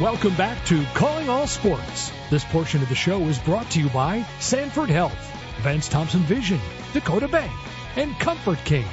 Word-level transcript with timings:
Welcome 0.00 0.34
back 0.36 0.64
to 0.66 0.82
Calling 0.94 1.28
All 1.28 1.46
Sports. 1.46 2.10
This 2.30 2.44
portion 2.44 2.82
of 2.82 2.88
the 2.88 2.94
show 2.94 3.20
is 3.28 3.38
brought 3.38 3.70
to 3.72 3.80
you 3.80 3.90
by 3.90 4.26
Sanford 4.40 4.88
Health, 4.88 5.12
Vance 5.60 5.86
Thompson 5.86 6.22
Vision, 6.22 6.58
Dakota 6.94 7.28
Bank, 7.28 7.52
and 7.94 8.18
Comfort 8.18 8.58
King. 8.64 8.86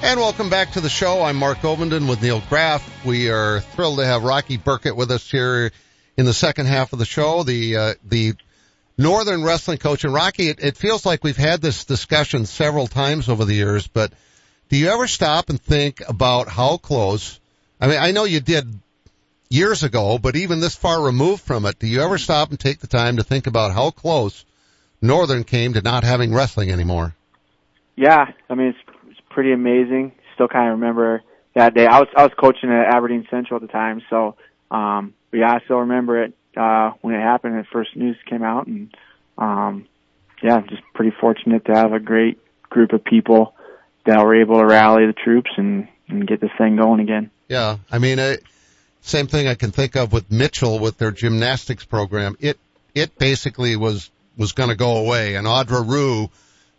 And 0.00 0.20
welcome 0.20 0.48
back 0.48 0.70
to 0.72 0.80
the 0.80 0.88
show. 0.88 1.22
I'm 1.22 1.34
Mark 1.34 1.58
Ovenden 1.58 2.08
with 2.08 2.22
Neil 2.22 2.40
Graff. 2.48 3.04
We 3.04 3.30
are 3.30 3.60
thrilled 3.60 3.98
to 3.98 4.06
have 4.06 4.22
Rocky 4.22 4.58
Burkett 4.58 4.96
with 4.96 5.10
us 5.10 5.28
here 5.28 5.72
in 6.16 6.24
the 6.24 6.32
second 6.32 6.66
half 6.66 6.92
of 6.92 7.00
the 7.00 7.04
show. 7.04 7.42
The 7.42 7.76
uh, 7.76 7.94
the 8.04 8.34
Northern 8.96 9.42
wrestling 9.42 9.78
coach 9.78 10.04
and 10.04 10.14
Rocky. 10.14 10.50
It, 10.50 10.62
it 10.62 10.76
feels 10.76 11.04
like 11.04 11.24
we've 11.24 11.36
had 11.36 11.60
this 11.60 11.84
discussion 11.84 12.46
several 12.46 12.86
times 12.86 13.28
over 13.28 13.44
the 13.44 13.54
years, 13.54 13.88
but 13.88 14.12
do 14.68 14.76
you 14.76 14.86
ever 14.88 15.08
stop 15.08 15.50
and 15.50 15.60
think 15.60 16.00
about 16.08 16.46
how 16.46 16.76
close? 16.76 17.40
I 17.80 17.88
mean, 17.88 17.98
I 17.98 18.12
know 18.12 18.22
you 18.22 18.38
did 18.38 18.72
years 19.52 19.82
ago, 19.82 20.18
but 20.18 20.36
even 20.36 20.60
this 20.60 20.74
far 20.74 21.02
removed 21.02 21.42
from 21.42 21.66
it, 21.66 21.78
do 21.78 21.86
you 21.86 22.02
ever 22.02 22.18
stop 22.18 22.50
and 22.50 22.58
take 22.58 22.80
the 22.80 22.86
time 22.86 23.18
to 23.18 23.22
think 23.22 23.46
about 23.46 23.72
how 23.72 23.90
close 23.90 24.44
Northern 25.00 25.44
came 25.44 25.74
to 25.74 25.82
not 25.82 26.04
having 26.04 26.34
wrestling 26.34 26.70
anymore? 26.70 27.14
Yeah, 27.96 28.32
I 28.48 28.54
mean 28.54 28.74
it's 29.10 29.20
pretty 29.30 29.52
amazing. 29.52 30.12
Still 30.34 30.48
kind 30.48 30.72
of 30.72 30.80
remember 30.80 31.22
that 31.54 31.74
day. 31.74 31.86
I 31.86 31.98
was 31.98 32.08
I 32.16 32.22
was 32.22 32.32
coaching 32.38 32.70
at 32.70 32.94
Aberdeen 32.94 33.26
Central 33.30 33.56
at 33.56 33.62
the 33.62 33.72
time, 33.72 34.02
so 34.08 34.36
um, 34.70 35.14
but 35.30 35.38
yeah, 35.38 35.52
I 35.52 35.60
still 35.64 35.78
remember 35.78 36.22
it 36.22 36.34
uh, 36.56 36.92
when 37.02 37.14
it 37.14 37.20
happened. 37.20 37.58
The 37.58 37.64
first 37.72 37.94
news 37.96 38.16
came 38.28 38.42
out, 38.42 38.66
and 38.66 38.94
um, 39.36 39.86
yeah, 40.42 40.60
just 40.62 40.82
pretty 40.94 41.14
fortunate 41.20 41.66
to 41.66 41.72
have 41.72 41.92
a 41.92 42.00
great 42.00 42.38
group 42.70 42.92
of 42.92 43.04
people 43.04 43.54
that 44.06 44.24
were 44.24 44.40
able 44.40 44.58
to 44.58 44.66
rally 44.66 45.06
the 45.06 45.12
troops 45.12 45.50
and 45.56 45.88
and 46.08 46.26
get 46.26 46.40
this 46.40 46.50
thing 46.58 46.76
going 46.76 47.00
again. 47.00 47.30
Yeah, 47.48 47.78
I 47.90 47.98
mean, 47.98 48.18
uh, 48.18 48.36
same 49.02 49.26
thing 49.26 49.46
I 49.48 49.54
can 49.54 49.70
think 49.70 49.96
of 49.96 50.12
with 50.12 50.30
Mitchell 50.30 50.78
with 50.78 50.96
their 50.98 51.10
gymnastics 51.10 51.84
program. 51.84 52.36
It 52.40 52.58
it 52.94 53.18
basically 53.18 53.76
was 53.76 54.10
was 54.36 54.52
going 54.52 54.70
to 54.70 54.76
go 54.76 54.96
away, 54.98 55.34
and 55.34 55.46
Audra 55.46 55.86
Rue 55.86 56.30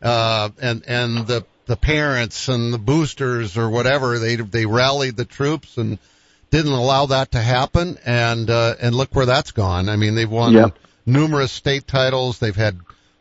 uh, 0.02 0.50
and 0.62 0.84
and 0.88 1.28
the 1.28 1.46
the 1.66 1.78
parents 1.78 2.50
and 2.50 2.74
the 2.74 2.78
boosters 2.78 3.58
or 3.58 3.70
whatever 3.70 4.20
they 4.20 4.36
they 4.36 4.66
rallied 4.66 5.16
the 5.16 5.26
troops 5.26 5.78
and 5.78 5.98
didn't 6.50 6.74
allow 6.74 7.06
that 7.08 7.32
to 7.32 7.40
happen 7.40 7.98
and 8.06 8.50
uh 8.50 8.76
and 8.82 8.94
look 8.94 9.16
where 9.16 9.26
that's 9.26 9.52
gone 9.52 9.88
i 9.88 9.96
mean 9.96 10.14
they've 10.14 10.30
won 10.30 10.54
Yep. 10.54 10.78
numerous 11.06 11.52
state 11.54 11.88
titles 11.88 12.40
they've 12.40 12.56
had 12.56 12.78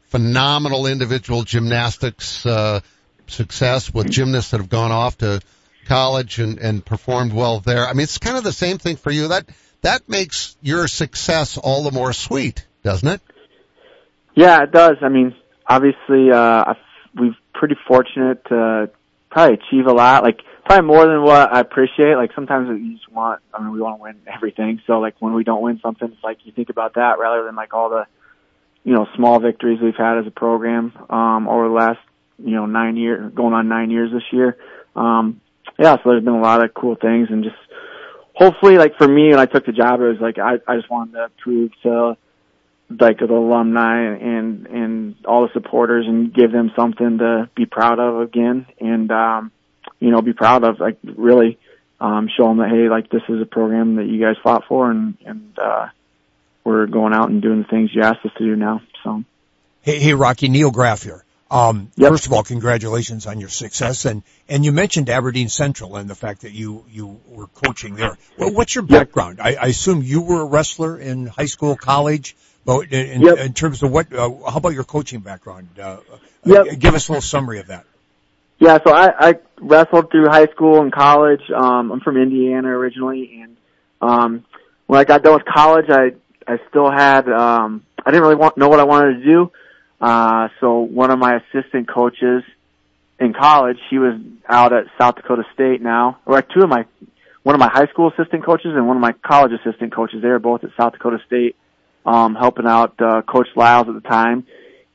phenomenal 0.08 0.86
individual 0.86 1.44
gymnastics 1.44 2.44
uh 2.44 2.80
success 3.28 3.94
with 3.94 4.10
gymnasts 4.10 4.50
that 4.50 4.58
have 4.58 4.68
gone 4.68 4.90
off 4.90 5.16
to 5.18 5.40
college 5.86 6.38
and 6.38 6.58
and 6.58 6.84
performed 6.84 7.32
well 7.32 7.60
there 7.60 7.86
i 7.86 7.92
mean 7.92 8.04
it's 8.04 8.18
kind 8.18 8.36
of 8.36 8.44
the 8.44 8.52
same 8.52 8.78
thing 8.78 8.96
for 8.96 9.10
you 9.10 9.28
that 9.28 9.44
that 9.82 10.08
makes 10.08 10.56
your 10.62 10.86
success 10.88 11.58
all 11.58 11.82
the 11.82 11.92
more 11.92 12.12
sweet 12.12 12.66
doesn't 12.82 13.08
it 13.08 13.20
Yeah, 14.34 14.62
it 14.62 14.72
does. 14.72 14.96
I 15.02 15.08
mean, 15.08 15.34
obviously, 15.66 16.30
uh, 16.30 16.74
we've 17.18 17.36
pretty 17.54 17.76
fortunate 17.86 18.44
to 18.46 18.90
probably 19.30 19.54
achieve 19.54 19.86
a 19.86 19.92
lot. 19.92 20.22
Like 20.22 20.40
probably 20.64 20.86
more 20.86 21.06
than 21.06 21.22
what 21.22 21.52
I 21.52 21.60
appreciate. 21.60 22.16
Like 22.16 22.32
sometimes 22.34 22.68
you 22.68 22.94
just 22.94 23.10
want. 23.10 23.42
I 23.52 23.62
mean, 23.62 23.72
we 23.72 23.80
want 23.80 23.98
to 23.98 24.02
win 24.02 24.16
everything. 24.26 24.80
So 24.86 25.00
like 25.00 25.14
when 25.20 25.34
we 25.34 25.44
don't 25.44 25.62
win 25.62 25.80
something, 25.82 26.08
it's 26.10 26.24
like 26.24 26.38
you 26.44 26.52
think 26.52 26.70
about 26.70 26.94
that 26.94 27.18
rather 27.18 27.44
than 27.44 27.54
like 27.54 27.74
all 27.74 27.90
the, 27.90 28.06
you 28.84 28.94
know, 28.94 29.06
small 29.16 29.38
victories 29.38 29.80
we've 29.82 29.96
had 29.96 30.18
as 30.18 30.26
a 30.26 30.30
program 30.30 30.92
um, 31.10 31.48
over 31.48 31.68
the 31.68 31.74
last, 31.74 32.00
you 32.38 32.52
know, 32.52 32.66
nine 32.66 32.96
year, 32.96 33.30
going 33.34 33.52
on 33.52 33.68
nine 33.68 33.90
years 33.90 34.10
this 34.12 34.24
year. 34.32 34.56
Um, 34.96 35.41
yeah, 35.78 35.96
so 35.96 36.10
there's 36.10 36.24
been 36.24 36.34
a 36.34 36.40
lot 36.40 36.64
of 36.64 36.74
cool 36.74 36.96
things 36.96 37.28
and 37.30 37.44
just 37.44 37.56
hopefully, 38.34 38.76
like 38.76 38.96
for 38.96 39.08
me, 39.08 39.30
when 39.30 39.38
I 39.38 39.46
took 39.46 39.66
the 39.66 39.72
job, 39.72 40.00
it 40.00 40.04
was 40.04 40.20
like 40.20 40.38
I, 40.38 40.54
I 40.66 40.76
just 40.76 40.90
wanted 40.90 41.12
to 41.12 41.30
prove 41.42 41.70
to 41.82 42.16
like 43.00 43.18
the 43.18 43.24
alumni 43.24 44.16
and 44.16 44.66
and 44.66 45.16
all 45.24 45.46
the 45.46 45.52
supporters 45.54 46.06
and 46.06 46.34
give 46.34 46.52
them 46.52 46.70
something 46.76 47.18
to 47.18 47.48
be 47.56 47.64
proud 47.64 47.98
of 47.98 48.20
again 48.20 48.66
and 48.80 49.10
um 49.10 49.50
you 49.98 50.10
know 50.10 50.20
be 50.20 50.34
proud 50.34 50.62
of 50.62 50.78
like 50.78 50.98
really 51.02 51.58
um 52.02 52.28
show 52.36 52.48
them 52.48 52.58
that 52.58 52.68
hey 52.68 52.90
like 52.90 53.08
this 53.08 53.22
is 53.30 53.40
a 53.40 53.46
program 53.46 53.96
that 53.96 54.04
you 54.04 54.20
guys 54.20 54.36
fought 54.42 54.64
for 54.68 54.90
and 54.90 55.16
and 55.24 55.58
uh 55.58 55.86
we're 56.64 56.84
going 56.84 57.14
out 57.14 57.30
and 57.30 57.40
doing 57.40 57.62
the 57.62 57.68
things 57.68 57.88
you 57.94 58.02
asked 58.02 58.26
us 58.26 58.32
to 58.36 58.44
do 58.44 58.56
now 58.56 58.82
so 59.02 59.24
Hey, 59.84 59.98
hey, 59.98 60.14
Rocky, 60.14 60.48
Neil 60.48 60.70
Graff 60.70 61.02
here. 61.02 61.24
Um, 61.52 61.90
Yep. 61.96 62.08
first 62.08 62.26
of 62.26 62.32
all, 62.32 62.42
congratulations 62.42 63.26
on 63.26 63.38
your 63.38 63.50
success. 63.50 64.06
And, 64.06 64.22
and 64.48 64.64
you 64.64 64.72
mentioned 64.72 65.10
Aberdeen 65.10 65.50
Central 65.50 65.96
and 65.96 66.08
the 66.08 66.14
fact 66.14 66.40
that 66.42 66.52
you, 66.52 66.84
you 66.90 67.20
were 67.28 67.46
coaching 67.46 67.94
there. 67.94 68.16
Well, 68.38 68.52
what's 68.52 68.74
your 68.74 68.84
background? 68.84 69.38
I, 69.38 69.54
I 69.54 69.66
assume 69.66 70.02
you 70.02 70.22
were 70.22 70.40
a 70.40 70.46
wrestler 70.46 70.98
in 70.98 71.26
high 71.26 71.44
school, 71.44 71.76
college, 71.76 72.34
but 72.64 72.90
in, 72.90 73.06
in, 73.06 73.20
Yep. 73.22 73.38
in 73.38 73.52
terms 73.52 73.82
of 73.82 73.90
what, 73.90 74.10
uh, 74.12 74.30
how 74.48 74.56
about 74.56 74.72
your 74.72 74.84
coaching 74.84 75.20
background? 75.20 75.68
Uh, 75.78 75.98
Yep. 76.44 76.66
uh, 76.66 76.74
give 76.78 76.94
us 76.94 77.08
a 77.08 77.12
little 77.12 77.22
summary 77.22 77.60
of 77.60 77.66
that. 77.66 77.84
Yeah, 78.58 78.78
so 78.84 78.92
I, 78.92 79.28
I 79.28 79.34
wrestled 79.60 80.10
through 80.10 80.28
high 80.28 80.46
school 80.46 80.80
and 80.80 80.90
college. 80.92 81.42
Um, 81.54 81.92
I'm 81.92 82.00
from 82.00 82.16
Indiana 82.16 82.68
originally, 82.68 83.42
and 83.42 83.56
um, 84.00 84.44
when 84.86 85.00
I 85.00 85.04
got 85.04 85.22
done 85.22 85.34
with 85.34 85.44
college, 85.44 85.86
I 85.88 86.12
I 86.46 86.58
still 86.68 86.90
had 86.90 87.28
um, 87.28 87.84
I 88.04 88.10
didn't 88.10 88.22
really 88.22 88.36
want 88.36 88.56
know 88.56 88.68
what 88.68 88.80
I 88.80 88.84
wanted 88.84 89.20
to 89.20 89.24
do. 89.24 89.52
Uh, 90.02 90.48
so 90.60 90.80
one 90.80 91.10
of 91.10 91.18
my 91.18 91.36
assistant 91.36 91.88
coaches 91.88 92.42
in 93.18 93.32
college, 93.32 93.78
he 93.88 93.98
was 93.98 94.20
out 94.48 94.74
at 94.74 94.86
South 95.00 95.14
Dakota 95.14 95.44
State 95.54 95.80
now, 95.80 96.18
or 96.26 96.42
two 96.42 96.60
of 96.62 96.68
my 96.68 96.84
one 97.44 97.54
of 97.54 97.60
my 97.60 97.70
high 97.72 97.86
school 97.86 98.10
assistant 98.10 98.44
coaches 98.44 98.72
and 98.74 98.86
one 98.86 98.96
of 98.96 99.00
my 99.00 99.12
college 99.24 99.52
assistant 99.52 99.94
coaches. 99.94 100.20
They 100.22 100.28
were 100.28 100.38
both 100.38 100.62
at 100.64 100.70
South 100.76 100.92
Dakota 100.92 101.18
State, 101.26 101.56
um, 102.04 102.34
helping 102.34 102.66
out 102.66 103.00
uh, 103.00 103.22
Coach 103.22 103.48
Liles 103.56 103.88
at 103.88 103.94
the 103.94 104.08
time 104.08 104.46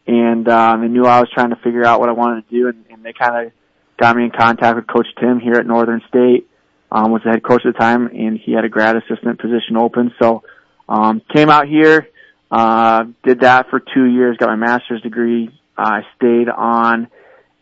and 0.07 0.47
um, 0.47 0.81
they 0.81 0.87
knew 0.87 1.05
I 1.05 1.19
was 1.19 1.29
trying 1.33 1.49
to 1.49 1.57
figure 1.57 1.85
out 1.85 1.99
what 1.99 2.09
I 2.09 2.13
wanted 2.13 2.47
to 2.47 2.55
do, 2.55 2.67
and, 2.69 2.85
and 2.89 3.03
they 3.03 3.11
kind 3.13 3.47
of 3.47 3.53
got 3.99 4.15
me 4.15 4.23
in 4.23 4.31
contact 4.31 4.77
with 4.77 4.87
Coach 4.87 5.07
Tim 5.19 5.39
here 5.39 5.55
at 5.55 5.67
Northern 5.67 6.01
State, 6.07 6.49
um, 6.91 7.11
was 7.11 7.21
the 7.25 7.31
head 7.31 7.43
coach 7.43 7.63
at 7.65 7.73
the 7.73 7.79
time, 7.79 8.07
and 8.07 8.39
he 8.39 8.53
had 8.53 8.63
a 8.63 8.69
grad 8.69 8.95
assistant 8.95 9.39
position 9.39 9.75
open. 9.75 10.13
So 10.19 10.43
um, 10.87 11.21
came 11.33 11.49
out 11.49 11.67
here, 11.67 12.07
uh, 12.51 13.05
did 13.23 13.41
that 13.41 13.69
for 13.69 13.79
two 13.79 14.05
years, 14.05 14.37
got 14.37 14.49
my 14.49 14.55
master's 14.55 15.01
degree. 15.01 15.49
I 15.77 16.01
stayed 16.15 16.49
on 16.49 17.07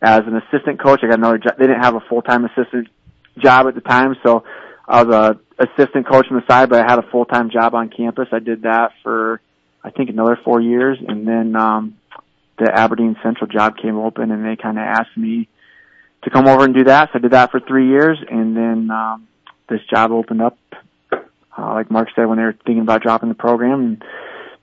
as 0.00 0.20
an 0.26 0.36
assistant 0.36 0.82
coach. 0.82 1.00
I 1.02 1.08
got 1.08 1.18
another 1.18 1.38
job. 1.38 1.54
They 1.58 1.66
didn't 1.66 1.82
have 1.82 1.94
a 1.94 2.00
full 2.08 2.22
time 2.22 2.44
assistant 2.44 2.88
job 3.38 3.66
at 3.66 3.74
the 3.74 3.80
time, 3.80 4.16
so 4.24 4.44
I 4.88 5.02
was 5.02 5.14
a 5.14 5.40
assistant 5.58 6.08
coach 6.08 6.26
on 6.30 6.36
the 6.36 6.46
side, 6.46 6.68
but 6.68 6.84
I 6.84 6.90
had 6.90 6.98
a 6.98 7.10
full 7.10 7.24
time 7.24 7.50
job 7.50 7.74
on 7.74 7.90
campus. 7.90 8.28
I 8.32 8.38
did 8.38 8.62
that 8.62 8.92
for 9.02 9.40
I 9.82 9.90
think 9.90 10.10
another 10.10 10.38
four 10.44 10.60
years, 10.60 10.98
and 11.06 11.26
then 11.26 11.56
um, 11.56 11.96
the 12.58 12.70
Aberdeen 12.72 13.16
Central 13.22 13.46
job 13.46 13.76
came 13.80 13.96
open, 13.96 14.30
and 14.30 14.44
they 14.44 14.56
kind 14.60 14.78
of 14.78 14.84
asked 14.84 15.16
me 15.16 15.48
to 16.22 16.30
come 16.30 16.48
over 16.48 16.64
and 16.64 16.74
do 16.74 16.84
that. 16.84 17.10
So 17.12 17.18
I 17.18 17.22
did 17.22 17.32
that 17.32 17.50
for 17.50 17.60
three 17.60 17.88
years, 17.88 18.18
and 18.28 18.56
then 18.56 18.90
um, 18.90 19.28
this 19.68 19.80
job 19.88 20.10
opened 20.10 20.42
up. 20.42 20.58
Uh, 21.12 21.72
like 21.72 21.90
Mark 21.90 22.08
said, 22.14 22.26
when 22.26 22.36
they 22.36 22.44
were 22.44 22.52
thinking 22.52 22.80
about 22.82 23.02
dropping 23.02 23.28
the 23.28 23.34
program, 23.34 23.80
and 23.80 24.04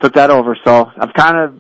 took 0.04 0.14
that 0.16 0.30
over. 0.30 0.58
So 0.66 0.92
I've 0.98 1.14
kind 1.14 1.38
of 1.38 1.60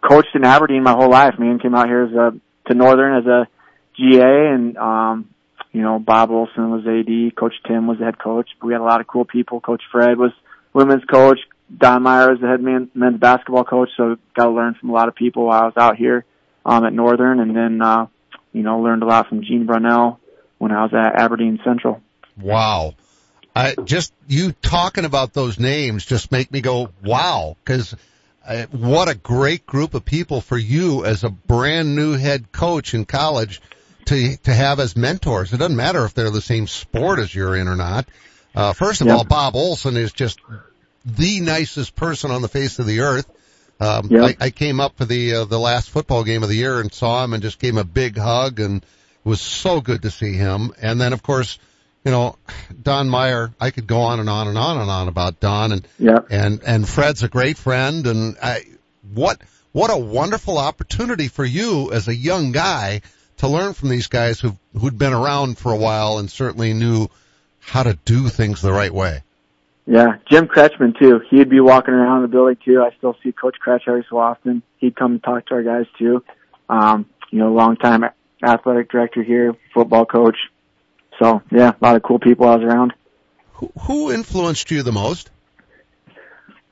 coached 0.00 0.34
in 0.34 0.44
Aberdeen 0.44 0.82
my 0.82 0.92
whole 0.92 1.10
life. 1.10 1.34
Man, 1.38 1.58
came 1.58 1.74
out 1.74 1.88
here 1.88 2.04
as 2.04 2.12
a 2.12 2.32
to 2.68 2.74
Northern 2.74 3.18
as 3.18 3.26
a 3.26 3.48
GA, 3.96 4.54
and 4.54 4.76
um, 4.78 5.28
you 5.72 5.82
know 5.82 5.98
Bob 5.98 6.30
Olson 6.30 6.70
was 6.70 6.86
AD, 6.86 7.36
Coach 7.36 7.54
Tim 7.66 7.86
was 7.86 7.98
the 7.98 8.04
head 8.04 8.18
coach. 8.18 8.48
We 8.62 8.72
had 8.72 8.80
a 8.80 8.84
lot 8.84 9.00
of 9.00 9.06
cool 9.06 9.24
people. 9.24 9.60
Coach 9.60 9.82
Fred 9.90 10.16
was 10.16 10.32
women's 10.72 11.04
coach. 11.04 11.38
Don 11.76 12.02
Meyer 12.02 12.30
was 12.30 12.40
the 12.40 12.46
head 12.46 12.60
man, 12.60 12.90
men's 12.94 13.18
basketball 13.18 13.64
coach. 13.64 13.88
So 13.96 14.16
got 14.36 14.44
to 14.44 14.50
learn 14.50 14.74
from 14.78 14.90
a 14.90 14.92
lot 14.92 15.08
of 15.08 15.14
people 15.14 15.46
while 15.46 15.62
I 15.62 15.64
was 15.66 15.76
out 15.76 15.96
here 15.96 16.24
um, 16.64 16.84
at 16.84 16.92
Northern, 16.92 17.40
and 17.40 17.56
then 17.56 17.82
uh, 17.82 18.06
you 18.52 18.62
know 18.62 18.80
learned 18.80 19.02
a 19.02 19.06
lot 19.06 19.28
from 19.28 19.42
Gene 19.42 19.66
Brunell 19.66 20.18
when 20.58 20.70
I 20.70 20.82
was 20.84 20.92
at 20.94 21.20
Aberdeen 21.20 21.58
Central. 21.64 22.00
Wow. 22.40 22.94
I 23.54 23.74
just 23.74 24.12
you 24.26 24.52
talking 24.52 25.04
about 25.04 25.32
those 25.32 25.58
names 25.58 26.04
just 26.06 26.32
make 26.32 26.50
me 26.50 26.60
go 26.60 26.90
wow 27.04 27.56
because 27.64 27.94
uh, 28.46 28.66
what 28.70 29.08
a 29.08 29.14
great 29.14 29.66
group 29.66 29.94
of 29.94 30.04
people 30.04 30.40
for 30.40 30.56
you 30.56 31.04
as 31.04 31.22
a 31.22 31.28
brand 31.30 31.94
new 31.94 32.12
head 32.12 32.50
coach 32.50 32.94
in 32.94 33.04
college 33.04 33.60
to 34.06 34.36
to 34.38 34.54
have 34.54 34.80
as 34.80 34.96
mentors. 34.96 35.52
It 35.52 35.58
doesn't 35.58 35.76
matter 35.76 36.04
if 36.04 36.14
they're 36.14 36.30
the 36.30 36.40
same 36.40 36.66
sport 36.66 37.18
as 37.18 37.34
you're 37.34 37.56
in 37.56 37.68
or 37.68 37.76
not. 37.76 38.06
Uh, 38.54 38.72
first 38.72 39.00
of 39.00 39.06
Yep. 39.06 39.16
all, 39.16 39.24
Bob 39.24 39.54
Olson 39.56 39.96
is 39.96 40.12
just 40.12 40.40
the 41.04 41.40
nicest 41.40 41.94
person 41.94 42.30
on 42.30 42.42
the 42.42 42.48
face 42.48 42.78
of 42.78 42.86
the 42.86 43.00
earth. 43.00 43.26
Um, 43.80 44.08
Yep. 44.10 44.36
I, 44.40 44.46
I 44.46 44.50
came 44.50 44.80
up 44.80 44.96
for 44.96 45.04
the 45.04 45.34
uh, 45.34 45.44
the 45.44 45.58
last 45.58 45.90
football 45.90 46.24
game 46.24 46.42
of 46.42 46.48
the 46.48 46.56
year 46.56 46.80
and 46.80 46.92
saw 46.92 47.22
him 47.24 47.34
and 47.34 47.42
just 47.42 47.58
gave 47.58 47.72
him 47.74 47.78
a 47.78 47.84
big 47.84 48.16
hug 48.16 48.60
and 48.60 48.82
it 48.82 49.28
was 49.28 49.40
so 49.40 49.80
good 49.80 50.02
to 50.02 50.10
see 50.10 50.32
him. 50.34 50.72
And 50.80 51.00
then 51.00 51.12
of 51.12 51.22
course, 51.22 51.58
you 52.04 52.10
know, 52.10 52.36
Don 52.82 53.08
Meyer. 53.08 53.52
I 53.60 53.70
could 53.70 53.86
go 53.86 54.00
on 54.00 54.20
and 54.20 54.28
on 54.28 54.48
and 54.48 54.58
on 54.58 54.78
and 54.78 54.90
on 54.90 55.08
about 55.08 55.40
Don 55.40 55.72
and 55.72 55.88
Yeah. 55.98 56.18
and 56.30 56.62
and 56.66 56.88
Fred's 56.88 57.22
a 57.22 57.28
great 57.28 57.56
friend 57.56 58.06
and 58.06 58.36
I 58.42 58.64
what 59.14 59.40
what 59.72 59.90
a 59.90 59.96
wonderful 59.96 60.58
opportunity 60.58 61.28
for 61.28 61.44
you 61.44 61.92
as 61.92 62.08
a 62.08 62.14
young 62.14 62.52
guy 62.52 63.02
to 63.38 63.48
learn 63.48 63.72
from 63.72 63.88
these 63.88 64.08
guys 64.08 64.40
who 64.40 64.56
who'd 64.78 64.98
been 64.98 65.12
around 65.12 65.58
for 65.58 65.72
a 65.72 65.76
while 65.76 66.18
and 66.18 66.30
certainly 66.30 66.72
knew 66.74 67.08
how 67.60 67.82
to 67.82 67.98
do 68.04 68.28
things 68.28 68.60
the 68.60 68.72
right 68.72 68.92
way. 68.92 69.22
Yeah, 69.86 70.16
Jim 70.30 70.46
Kretschman 70.46 70.98
too. 70.98 71.20
He'd 71.30 71.48
be 71.48 71.60
walking 71.60 71.94
around 71.94 72.22
the 72.22 72.28
building 72.28 72.56
too. 72.64 72.82
I 72.82 72.94
still 72.98 73.16
see 73.22 73.32
Coach 73.32 73.56
Kretsch 73.64 73.88
every 73.88 74.06
so 74.08 74.18
often. 74.18 74.62
He'd 74.78 74.94
come 74.94 75.12
and 75.12 75.22
talk 75.22 75.46
to 75.46 75.54
our 75.54 75.62
guys 75.62 75.86
too. 75.98 76.22
Um, 76.68 77.06
you 77.30 77.38
know, 77.38 77.52
long 77.52 77.76
time 77.76 78.04
athletic 78.44 78.90
director 78.90 79.22
here, 79.22 79.56
football 79.72 80.04
coach. 80.04 80.36
So 81.18 81.42
yeah, 81.50 81.70
a 81.70 81.84
lot 81.84 81.96
of 81.96 82.02
cool 82.02 82.18
people 82.18 82.48
I 82.48 82.56
was 82.56 82.64
around. 82.64 82.92
Who, 83.54 83.72
who 83.80 84.12
influenced 84.12 84.70
you 84.70 84.82
the 84.82 84.92
most? 84.92 85.30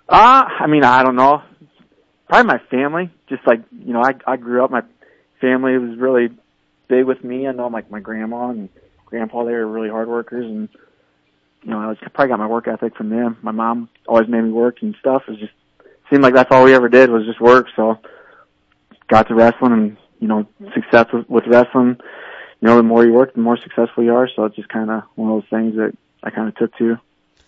Uh, 0.09 0.45
I 0.59 0.67
mean, 0.67 0.83
I 0.83 1.03
don't 1.05 1.17
know. 1.17 1.43
Probably 2.29 2.47
my 2.47 2.59
family. 2.71 3.11
Just 3.29 3.47
like, 3.47 3.63
you 3.71 3.93
know, 3.93 4.03
I, 4.03 4.15
I 4.27 4.37
grew 4.37 4.65
up, 4.65 4.71
my 4.71 4.83
family 5.41 5.79
was 5.79 5.97
really 5.99 6.31
big 6.89 7.05
with 7.05 7.23
me. 7.23 7.47
I 7.47 7.53
know 7.53 7.69
like 7.69 7.91
my 7.91 8.01
grandma 8.01 8.51
and 8.51 8.69
grandpa, 9.07 9.45
they 9.45 9.53
were 9.53 9.67
really 9.67 9.89
hard 9.89 10.09
workers 10.09 10.45
and, 10.45 10.69
you 11.63 11.71
know, 11.71 11.79
I 11.79 11.87
was 11.87 11.99
probably 11.99 12.29
got 12.29 12.39
my 12.39 12.47
work 12.47 12.67
ethic 12.67 12.97
from 12.97 13.11
them. 13.11 13.37
My 13.43 13.53
mom 13.53 13.89
always 14.09 14.29
made 14.29 14.43
me 14.43 14.51
work 14.51 14.83
and 14.83 14.97
stuff. 14.99 15.23
It 15.29 15.33
was 15.33 15.41
just, 15.41 15.53
seemed 16.11 16.23
like 16.23 16.35
that's 16.35 16.51
all 16.51 16.65
we 16.65 16.75
ever 16.75 16.89
did 16.89 17.11
was 17.11 17.25
just 17.25 17.41
work. 17.41 17.69
So 17.77 17.99
got 19.09 19.29
to 19.29 19.35
wrestling 19.35 19.73
and, 19.73 19.97
you 20.19 20.27
know, 20.27 20.47
success 20.75 21.07
with, 21.13 21.29
with 21.31 21.47
wrestling. 21.47 21.99
You 22.61 22.69
know, 22.69 22.77
the 22.77 22.83
more 22.83 23.05
you 23.05 23.13
work, 23.13 23.35
the 23.35 23.41
more 23.41 23.57
successful 23.57 24.05
you 24.05 24.15
are. 24.15 24.29
So 24.35 24.45
it's 24.45 24.57
just 24.57 24.69
kind 24.69 24.91
of 24.91 25.05
one 25.15 25.31
of 25.31 25.43
those 25.43 25.51
things 25.51 25.77
that 25.77 25.97
I 26.23 26.31
kind 26.31 26.49
of 26.49 26.57
took 26.57 26.77
to 26.79 26.99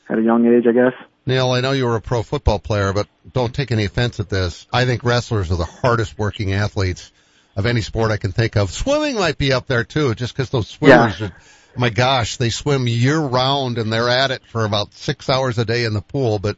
at 0.08 0.18
a 0.18 0.22
young 0.22 0.46
age, 0.46 0.66
I 0.66 0.72
guess. 0.72 0.94
Neil, 1.24 1.50
I 1.50 1.60
know 1.60 1.72
you 1.72 1.86
were 1.86 1.96
a 1.96 2.00
pro 2.00 2.22
football 2.22 2.58
player, 2.58 2.92
but 2.92 3.06
don't 3.32 3.54
take 3.54 3.70
any 3.70 3.84
offense 3.84 4.18
at 4.18 4.28
this. 4.28 4.66
I 4.72 4.86
think 4.86 5.04
wrestlers 5.04 5.52
are 5.52 5.56
the 5.56 5.64
hardest 5.64 6.18
working 6.18 6.52
athletes 6.52 7.12
of 7.54 7.66
any 7.66 7.80
sport 7.80 8.10
I 8.10 8.16
can 8.16 8.32
think 8.32 8.56
of. 8.56 8.70
Swimming 8.70 9.16
might 9.16 9.38
be 9.38 9.52
up 9.52 9.66
there 9.66 9.84
too, 9.84 10.14
just 10.14 10.34
because 10.34 10.50
those 10.50 10.68
swimmers 10.68 11.20
yeah. 11.20 11.26
are, 11.26 11.36
my 11.76 11.90
gosh, 11.90 12.38
they 12.38 12.50
swim 12.50 12.88
year 12.88 13.18
round 13.18 13.78
and 13.78 13.92
they're 13.92 14.08
at 14.08 14.30
it 14.30 14.42
for 14.46 14.64
about 14.64 14.94
six 14.94 15.28
hours 15.28 15.58
a 15.58 15.64
day 15.64 15.84
in 15.84 15.92
the 15.92 16.00
pool. 16.00 16.38
But, 16.38 16.56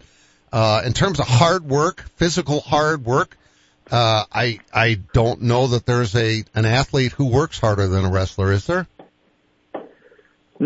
uh, 0.52 0.82
in 0.86 0.92
terms 0.92 1.18
of 1.20 1.26
hard 1.26 1.68
work, 1.68 2.04
physical 2.16 2.60
hard 2.60 3.04
work, 3.04 3.36
uh, 3.90 4.24
I, 4.32 4.60
I 4.72 4.94
don't 5.12 5.42
know 5.42 5.68
that 5.68 5.86
there's 5.86 6.14
a, 6.16 6.44
an 6.54 6.64
athlete 6.64 7.12
who 7.12 7.26
works 7.26 7.58
harder 7.58 7.86
than 7.86 8.04
a 8.04 8.10
wrestler, 8.10 8.52
is 8.52 8.66
there? 8.66 8.86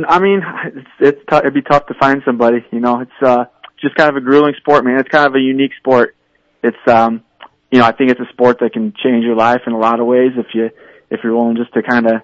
I 0.07 0.19
mean, 0.19 0.43
it's, 0.67 0.89
it's 1.01 1.21
t- 1.31 1.37
it'd 1.37 1.55
be 1.55 1.63
tough 1.63 1.87
to 1.87 1.95
find 1.95 2.23
somebody, 2.25 2.65
you 2.71 2.81
know, 2.81 3.01
it's, 3.01 3.23
uh, 3.23 3.47
just 3.81 3.95
kind 3.95 4.11
of 4.11 4.17
a 4.17 4.21
grueling 4.21 4.55
sport, 4.59 4.85
man. 4.85 4.99
It's 4.99 5.09
kind 5.09 5.27
of 5.27 5.35
a 5.35 5.41
unique 5.41 5.73
sport. 5.79 6.17
It's 6.63 6.77
um 6.87 7.23
you 7.71 7.79
know, 7.79 7.85
I 7.85 7.93
think 7.93 8.11
it's 8.11 8.21
a 8.21 8.33
sport 8.33 8.61
that 8.61 8.73
can 8.73 8.95
change 9.03 9.25
your 9.25 9.37
life 9.37 9.63
in 9.67 9.73
a 9.73 9.79
lot 9.79 10.01
of 10.01 10.07
ways 10.07 10.33
if 10.37 10.47
you 10.55 10.71
if 11.11 11.21
you're 11.23 11.35
willing 11.35 11.57
just 11.57 11.73
to 11.75 11.83
kind 11.83 12.07
of 12.07 12.23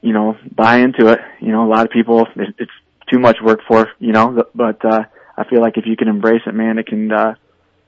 you 0.00 0.12
know 0.12 0.36
buy 0.54 0.78
into 0.78 1.08
it. 1.08 1.20
You 1.40 1.52
know, 1.52 1.64
a 1.64 1.70
lot 1.70 1.84
of 1.84 1.90
people 1.90 2.26
it's 2.36 2.72
too 3.12 3.18
much 3.18 3.36
work 3.42 3.60
for 3.66 3.90
you 3.98 4.12
know, 4.12 4.44
but 4.54 4.84
uh, 4.84 5.04
I 5.36 5.44
feel 5.48 5.60
like 5.60 5.76
if 5.76 5.86
you 5.86 5.96
can 5.96 6.08
embrace 6.08 6.42
it, 6.46 6.54
man, 6.54 6.78
it 6.78 6.86
can 6.86 7.12
uh, 7.12 7.34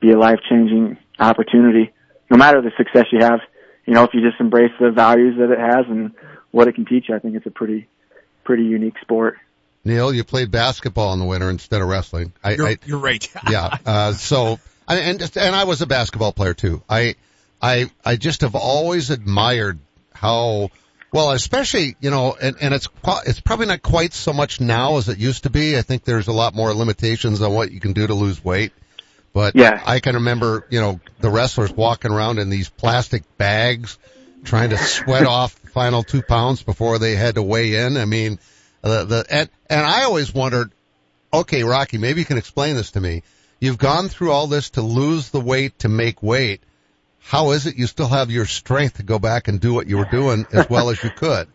be 0.00 0.10
a 0.10 0.18
life 0.18 0.38
changing 0.48 0.98
opportunity. 1.18 1.92
No 2.30 2.36
matter 2.36 2.60
the 2.60 2.72
success 2.76 3.06
you 3.12 3.20
have, 3.20 3.40
you 3.86 3.94
know, 3.94 4.04
if 4.04 4.14
you 4.14 4.20
just 4.20 4.40
embrace 4.40 4.72
the 4.80 4.90
values 4.90 5.36
that 5.38 5.50
it 5.50 5.58
has 5.58 5.86
and 5.88 6.12
what 6.50 6.68
it 6.68 6.74
can 6.74 6.84
teach 6.84 7.08
you, 7.08 7.14
I 7.14 7.18
think 7.18 7.36
it's 7.36 7.46
a 7.46 7.50
pretty 7.50 7.88
pretty 8.44 8.64
unique 8.64 8.98
sport. 9.00 9.38
Neil, 9.84 10.12
you 10.12 10.24
played 10.24 10.50
basketball 10.50 11.12
in 11.12 11.20
the 11.20 11.24
winter 11.24 11.48
instead 11.48 11.80
of 11.80 11.88
wrestling. 11.88 12.32
I, 12.42 12.54
you're, 12.54 12.66
I, 12.66 12.78
you're 12.84 12.98
right. 12.98 13.28
yeah. 13.50 13.76
Uh, 13.86 14.12
so, 14.12 14.58
and 14.88 15.22
and 15.36 15.56
I 15.56 15.64
was 15.64 15.80
a 15.82 15.86
basketball 15.86 16.32
player 16.32 16.54
too. 16.54 16.82
I, 16.88 17.14
I, 17.62 17.90
I 18.04 18.16
just 18.16 18.40
have 18.40 18.56
always 18.56 19.10
admired 19.10 19.78
how 20.12 20.70
well, 21.12 21.30
especially 21.30 21.96
you 22.00 22.10
know, 22.10 22.36
and 22.40 22.56
and 22.60 22.74
it's 22.74 22.88
it's 23.26 23.40
probably 23.40 23.66
not 23.66 23.82
quite 23.82 24.12
so 24.12 24.32
much 24.32 24.60
now 24.60 24.96
as 24.96 25.08
it 25.08 25.18
used 25.18 25.44
to 25.44 25.50
be. 25.50 25.78
I 25.78 25.82
think 25.82 26.04
there's 26.04 26.28
a 26.28 26.32
lot 26.32 26.54
more 26.54 26.74
limitations 26.74 27.40
on 27.40 27.54
what 27.54 27.70
you 27.70 27.80
can 27.80 27.92
do 27.92 28.06
to 28.06 28.14
lose 28.14 28.44
weight. 28.44 28.72
But 29.36 29.54
yeah. 29.54 29.82
I 29.84 30.00
can 30.00 30.14
remember, 30.14 30.66
you 30.70 30.80
know, 30.80 30.98
the 31.20 31.28
wrestlers 31.28 31.70
walking 31.70 32.10
around 32.10 32.38
in 32.38 32.48
these 32.48 32.70
plastic 32.70 33.22
bags, 33.36 33.98
trying 34.44 34.70
to 34.70 34.78
sweat 34.78 35.26
off 35.26 35.60
the 35.60 35.68
final 35.68 36.02
two 36.02 36.22
pounds 36.22 36.62
before 36.62 36.98
they 36.98 37.16
had 37.16 37.34
to 37.34 37.42
weigh 37.42 37.74
in. 37.74 37.98
I 37.98 38.06
mean, 38.06 38.38
the, 38.80 39.04
the, 39.04 39.26
and, 39.28 39.50
and 39.68 39.84
I 39.84 40.04
always 40.04 40.32
wondered, 40.32 40.72
okay, 41.34 41.64
Rocky, 41.64 41.98
maybe 41.98 42.20
you 42.20 42.24
can 42.24 42.38
explain 42.38 42.76
this 42.76 42.92
to 42.92 43.00
me. 43.02 43.24
You've 43.60 43.76
gone 43.76 44.08
through 44.08 44.32
all 44.32 44.46
this 44.46 44.70
to 44.70 44.80
lose 44.80 45.28
the 45.28 45.40
weight, 45.40 45.80
to 45.80 45.90
make 45.90 46.22
weight. 46.22 46.62
How 47.20 47.50
is 47.50 47.66
it 47.66 47.76
you 47.76 47.86
still 47.86 48.08
have 48.08 48.30
your 48.30 48.46
strength 48.46 48.96
to 48.96 49.02
go 49.02 49.18
back 49.18 49.48
and 49.48 49.60
do 49.60 49.74
what 49.74 49.86
you 49.86 49.98
were 49.98 50.08
doing 50.10 50.46
as 50.50 50.70
well 50.70 50.88
as 50.88 51.04
you 51.04 51.10
could? 51.14 51.46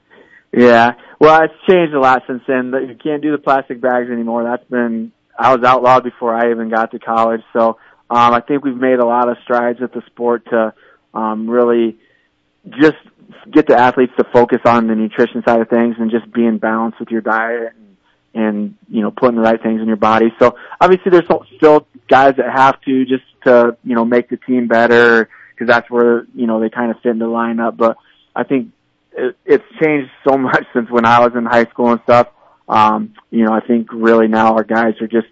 Yeah. 0.54 0.92
Well, 1.20 1.42
it's 1.42 1.54
changed 1.68 1.96
a 1.96 2.00
lot 2.00 2.22
since 2.28 2.44
then. 2.48 2.72
You 2.88 2.96
can't 3.02 3.24
do 3.24 3.32
the 3.32 3.40
plastic 3.40 3.82
bags 3.82 4.12
anymore. 4.12 4.44
That's 4.44 4.70
been, 4.70 5.14
I 5.42 5.56
was 5.56 5.64
outlawed 5.66 6.04
before 6.04 6.34
I 6.34 6.52
even 6.52 6.70
got 6.70 6.92
to 6.92 7.00
college. 7.00 7.42
So, 7.54 7.78
um, 8.10 8.34
I 8.34 8.42
think 8.42 8.64
we've 8.64 8.76
made 8.76 9.00
a 9.00 9.06
lot 9.06 9.30
of 9.30 9.38
strides 9.44 9.80
with 9.80 9.94
the 9.94 10.04
sport 10.08 10.46
to, 10.52 10.74
um, 11.14 11.50
really 11.50 11.98
just 12.70 12.98
get 13.52 13.68
the 13.68 13.76
athletes 13.76 14.14
to 14.18 14.26
focus 14.32 14.60
on 14.66 14.88
the 14.88 14.96
nutrition 14.96 15.44
side 15.48 15.62
of 15.62 15.70
things 15.70 15.96
and 16.00 16.12
just 16.12 16.32
being 16.32 16.58
balanced 16.58 17.00
with 17.00 17.10
your 17.10 17.22
diet 17.22 17.74
and, 17.76 17.98
and 18.34 18.76
you 18.88 19.02
know 19.02 19.12
putting 19.12 19.36
the 19.36 19.42
right 19.42 19.62
things 19.62 19.82
in 19.82 19.88
your 19.88 19.96
body. 19.96 20.28
So 20.40 20.56
obviously 20.80 21.12
there's 21.12 21.26
still 21.58 21.88
guys 22.08 22.36
that 22.38 22.52
have 22.54 22.80
to 22.82 23.06
just 23.06 23.24
to 23.46 23.78
you 23.84 23.96
know 23.96 24.06
make 24.06 24.30
the 24.30 24.38
team 24.38 24.68
better 24.68 25.30
because 25.54 25.68
that's 25.68 25.90
where 25.90 26.26
you 26.36 26.48
know 26.48 26.60
they 26.60 26.70
kind 26.70 26.92
of 26.92 26.98
fit 27.02 27.12
in 27.12 27.20
the 27.20 27.26
lineup. 27.26 27.78
But 27.78 27.98
I 28.36 28.44
think 28.44 28.72
it, 29.14 29.36
it's 29.46 29.64
changed 29.82 30.12
so 30.28 30.38
much 30.38 30.66
since 30.74 30.90
when 30.90 31.06
I 31.06 31.20
was 31.20 31.34
in 31.36 31.46
high 31.46 31.66
school 31.66 31.92
and 31.92 32.02
stuff. 32.04 32.28
Um, 32.72 33.16
you 33.30 33.44
know, 33.44 33.52
I 33.52 33.60
think 33.60 33.92
really 33.92 34.30
now 34.30 34.56
our 34.56 34.64
guys 34.64 34.94
are 35.02 35.08
just 35.08 35.28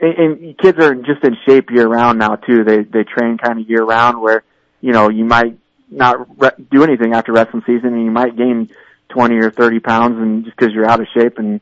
and, 0.00 0.18
and 0.18 0.58
kids 0.58 0.76
are 0.78 0.92
just 0.94 1.22
in 1.22 1.36
shape 1.46 1.70
year 1.70 1.86
round 1.86 2.18
now 2.18 2.34
too. 2.34 2.64
They 2.64 2.82
they 2.82 3.04
train 3.04 3.38
kind 3.38 3.60
of 3.60 3.70
year 3.70 3.84
round 3.84 4.20
where 4.20 4.42
you 4.80 4.92
know 4.92 5.08
you 5.08 5.24
might 5.24 5.56
not 5.88 6.40
re- 6.40 6.64
do 6.70 6.82
anything 6.82 7.14
after 7.14 7.32
wrestling 7.32 7.62
season, 7.64 7.94
and 7.94 8.04
you 8.04 8.10
might 8.10 8.36
gain 8.36 8.70
20 9.10 9.36
or 9.36 9.50
30 9.52 9.80
pounds, 9.80 10.18
and 10.18 10.44
just 10.44 10.56
because 10.56 10.74
you're 10.74 10.88
out 10.88 11.00
of 11.00 11.06
shape 11.14 11.38
and 11.38 11.60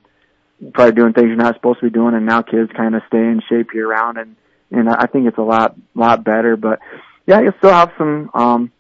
probably 0.73 0.95
doing 0.95 1.13
things 1.13 1.27
you're 1.27 1.37
not 1.37 1.55
supposed 1.55 1.81
to 1.81 1.87
be 1.87 1.91
doing. 1.91 2.15
And 2.15 2.25
now 2.25 2.41
kids 2.41 2.73
kind 2.75 2.95
of 2.95 3.03
stay 3.09 3.19
in 3.19 3.43
shape 3.51 3.75
year 3.75 3.89
round, 3.89 4.17
and 4.17 4.35
and 4.71 4.89
I 4.89 5.07
think 5.07 5.29
it's 5.29 5.39
a 5.39 5.43
lot 5.43 5.77
lot 5.95 6.25
better. 6.25 6.57
But 6.57 6.81
yeah, 7.27 7.43
you 7.43 7.53
still 7.59 7.71
have 7.71 7.93
some 7.99 8.31
um, 8.33 8.73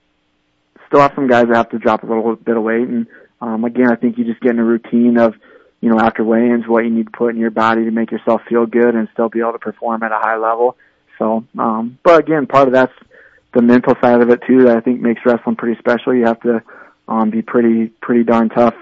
still 0.88 1.00
have 1.00 1.12
some 1.14 1.28
guys 1.28 1.46
that 1.48 1.56
have 1.56 1.70
to 1.70 1.78
drop 1.78 2.02
a 2.02 2.06
little 2.06 2.36
bit 2.36 2.56
of 2.56 2.62
weight, 2.62 2.88
and 2.88 3.06
um, 3.42 3.64
again, 3.64 3.90
I 3.90 3.96
think 3.96 4.16
you 4.16 4.24
just 4.24 4.40
get 4.40 4.52
in 4.52 4.58
a 4.58 4.64
routine 4.64 5.18
of 5.18 5.34
you 5.86 5.92
know 5.92 6.00
after 6.00 6.24
weigh-ins 6.24 6.66
what 6.66 6.82
you 6.82 6.90
need 6.90 7.06
to 7.06 7.12
put 7.12 7.28
in 7.28 7.40
your 7.40 7.52
body 7.52 7.84
to 7.84 7.92
make 7.92 8.10
yourself 8.10 8.42
feel 8.48 8.66
good 8.66 8.96
and 8.96 9.08
still 9.12 9.28
be 9.28 9.38
able 9.38 9.52
to 9.52 9.60
perform 9.60 10.02
at 10.02 10.10
a 10.10 10.18
high 10.18 10.36
level. 10.36 10.76
So, 11.16 11.44
um, 11.56 11.96
but 12.02 12.18
again, 12.18 12.48
part 12.48 12.66
of 12.66 12.74
that's 12.74 12.92
the 13.54 13.62
mental 13.62 13.94
side 14.02 14.20
of 14.20 14.28
it 14.30 14.40
too 14.48 14.64
that 14.64 14.76
I 14.76 14.80
think 14.80 15.00
makes 15.00 15.20
wrestling 15.24 15.54
pretty 15.54 15.78
special. 15.78 16.12
You 16.12 16.24
have 16.24 16.40
to 16.40 16.60
um, 17.06 17.30
be 17.30 17.42
pretty 17.42 17.86
pretty 17.86 18.24
darn 18.24 18.48
tough 18.48 18.74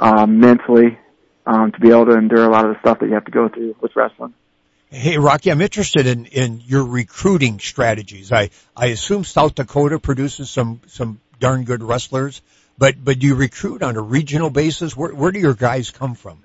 um, 0.00 0.40
mentally 0.40 0.98
um, 1.46 1.70
to 1.70 1.78
be 1.78 1.90
able 1.90 2.06
to 2.06 2.18
endure 2.18 2.44
a 2.44 2.50
lot 2.50 2.64
of 2.64 2.74
the 2.74 2.80
stuff 2.80 2.98
that 2.98 3.06
you 3.06 3.14
have 3.14 3.26
to 3.26 3.30
go 3.30 3.48
through 3.48 3.76
with 3.80 3.94
wrestling. 3.94 4.34
Hey 4.90 5.18
Rocky, 5.18 5.52
I'm 5.52 5.60
interested 5.60 6.08
in, 6.08 6.26
in 6.26 6.60
your 6.66 6.84
recruiting 6.84 7.60
strategies. 7.60 8.32
I, 8.32 8.50
I 8.76 8.86
assume 8.86 9.22
South 9.22 9.54
Dakota 9.54 10.00
produces 10.00 10.50
some, 10.50 10.80
some 10.88 11.20
darn 11.38 11.62
good 11.62 11.84
wrestlers, 11.84 12.42
but, 12.82 12.96
but 13.04 13.20
do 13.20 13.28
you 13.28 13.36
recruit 13.36 13.80
on 13.84 13.94
a 13.94 14.00
regional 14.00 14.50
basis? 14.50 14.96
Where, 14.96 15.14
where 15.14 15.30
do 15.30 15.38
your 15.38 15.54
guys 15.54 15.92
come 15.92 16.16
from? 16.16 16.42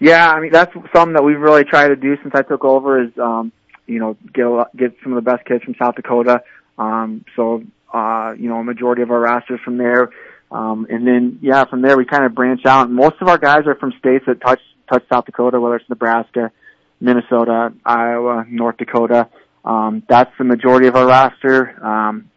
Yeah, 0.00 0.28
I 0.28 0.40
mean, 0.40 0.50
that's 0.50 0.74
something 0.92 1.12
that 1.12 1.22
we've 1.22 1.38
really 1.38 1.62
tried 1.62 1.88
to 1.88 1.96
do 1.96 2.16
since 2.24 2.34
I 2.34 2.42
took 2.42 2.64
over 2.64 3.00
is, 3.00 3.16
um, 3.18 3.52
you 3.86 4.00
know, 4.00 4.16
get, 4.32 4.46
a, 4.46 4.66
get 4.76 4.96
some 5.04 5.12
of 5.12 5.24
the 5.24 5.30
best 5.30 5.46
kids 5.46 5.62
from 5.62 5.76
South 5.80 5.94
Dakota. 5.94 6.42
Um, 6.76 7.24
so, 7.36 7.62
uh, 7.92 8.34
you 8.36 8.48
know, 8.48 8.56
a 8.56 8.64
majority 8.64 9.02
of 9.02 9.12
our 9.12 9.20
rosters 9.20 9.60
from 9.64 9.78
there. 9.78 10.10
Um, 10.50 10.88
and 10.90 11.06
then, 11.06 11.38
yeah, 11.40 11.64
from 11.66 11.82
there 11.82 11.96
we 11.96 12.04
kind 12.04 12.24
of 12.24 12.34
branch 12.34 12.66
out. 12.66 12.90
Most 12.90 13.14
of 13.20 13.28
our 13.28 13.38
guys 13.38 13.68
are 13.68 13.76
from 13.76 13.92
states 14.00 14.24
that 14.26 14.40
touch, 14.40 14.60
touch 14.90 15.04
South 15.08 15.24
Dakota, 15.24 15.60
whether 15.60 15.76
it's 15.76 15.88
Nebraska, 15.88 16.50
Minnesota, 16.98 17.72
Iowa, 17.84 18.44
North 18.48 18.78
Dakota. 18.78 19.28
Um, 19.64 20.02
that's 20.08 20.32
the 20.36 20.42
majority 20.42 20.88
of 20.88 20.96
our 20.96 21.06
roster. 21.06 21.80
Um, 21.80 22.28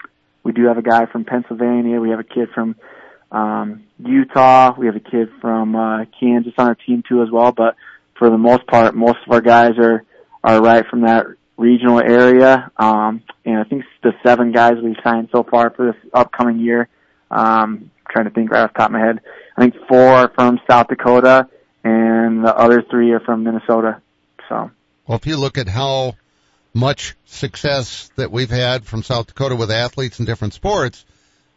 we 0.44 0.52
do 0.52 0.68
have 0.68 0.78
a 0.78 0.84
guy 0.84 1.08
from 1.08 1.26
Pennsylvania. 1.26 2.00
We 2.00 2.12
have 2.12 2.20
a 2.20 2.24
kid 2.24 2.50
from, 2.54 2.76
um, 3.32 3.84
Utah. 4.00 4.74
We 4.78 4.86
have 4.86 4.96
a 4.96 5.02
kid 5.02 5.30
from, 5.42 5.76
uh, 5.76 6.06
Kansas 6.20 6.54
on 6.58 6.68
our 6.68 6.76
team 6.76 7.04
too 7.08 7.22
as 7.22 7.30
well. 7.32 7.52
But 7.52 7.76
for 8.16 8.30
the 8.30 8.38
most 8.38 8.66
part, 8.68 8.96
most 8.96 9.20
of 9.26 9.32
our 9.32 9.42
guys 9.42 9.78
are, 9.78 10.04
are 10.44 10.62
right 10.62 10.86
from 10.90 11.02
that 11.02 11.26
regional 11.58 12.00
area. 12.00 12.72
Um, 12.78 13.24
and 13.46 13.58
I 13.58 13.64
think 13.64 13.84
the 14.04 14.14
seven 14.26 14.52
guys 14.52 14.74
we've 14.82 14.96
signed 15.04 15.30
so 15.32 15.44
far 15.44 15.72
for 15.72 15.92
this 15.92 16.12
upcoming 16.14 16.60
year, 16.60 16.88
um, 17.32 17.92
trying 18.10 18.26
to 18.26 18.32
think 18.32 18.52
right 18.52 18.64
off 18.64 18.74
the 18.74 18.80
top 18.80 18.90
of 18.90 18.94
my 18.94 19.00
head. 19.00 19.20
I 19.58 19.62
think 19.62 19.76
four 19.88 20.08
are 20.08 20.32
from 20.34 20.60
South 20.70 20.88
Dakota 20.88 21.50
and 21.84 22.44
the 22.44 22.56
other 22.56 22.84
three 22.90 23.12
are 23.12 23.20
from 23.20 23.44
Minnesota. 23.44 24.02
So. 24.50 24.72
Well, 25.08 25.18
if 25.18 25.26
you 25.26 25.38
look 25.38 25.58
at 25.58 25.68
how 25.68 26.16
much 26.74 27.16
success 27.26 28.12
that 28.16 28.32
we've 28.32 28.50
had 28.50 28.86
from 28.86 29.04
South 29.04 29.28
Dakota 29.28 29.56
with 29.56 29.72
athletes 29.72 30.20
in 30.20 30.26
different 30.26 30.54
sports, 30.54 31.06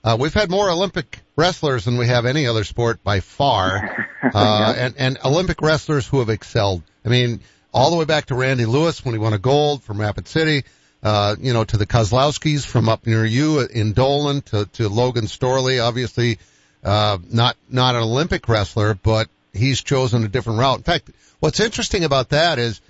uh, 0.02 0.16
we've 0.18 0.34
had 0.34 0.50
more 0.50 0.70
Olympic 0.70 1.20
wrestlers 1.36 1.84
than 1.84 1.98
we 1.98 2.06
have 2.06 2.26
any 2.26 2.46
other 2.46 2.64
sport 2.64 3.02
by 3.04 3.20
far, 3.20 4.08
uh, 4.22 4.30
yeah. 4.34 4.86
and, 4.86 4.94
and 4.96 5.18
Olympic 5.24 5.60
wrestlers 5.60 6.06
who 6.06 6.20
have 6.20 6.30
excelled. 6.30 6.82
I 7.04 7.08
mean, 7.08 7.40
all 7.72 7.90
the 7.90 7.96
way 7.96 8.04
back 8.04 8.26
to 8.26 8.34
Randy 8.34 8.66
Lewis 8.66 9.04
when 9.04 9.14
he 9.14 9.18
won 9.18 9.32
a 9.32 9.38
gold 9.38 9.82
from 9.82 10.00
Rapid 10.00 10.28
City, 10.28 10.64
uh, 11.02 11.36
you 11.40 11.52
know, 11.52 11.64
to 11.64 11.76
the 11.76 11.86
Kozlowskis 11.86 12.66
from 12.66 12.88
up 12.88 13.06
near 13.06 13.24
you 13.24 13.60
in 13.60 13.92
Doland 13.92 14.46
to, 14.46 14.66
to 14.74 14.88
Logan 14.88 15.24
Storley, 15.24 15.82
obviously, 15.84 16.38
uh, 16.84 17.18
not, 17.30 17.56
not 17.68 17.94
an 17.94 18.02
Olympic 18.02 18.48
wrestler, 18.48 18.94
but 18.94 19.28
he's 19.52 19.82
chosen 19.82 20.24
a 20.24 20.28
different 20.28 20.58
route. 20.58 20.78
In 20.78 20.82
fact, 20.82 21.10
what's 21.40 21.60
interesting 21.60 22.04
about 22.04 22.30
that 22.30 22.58
is, 22.58 22.80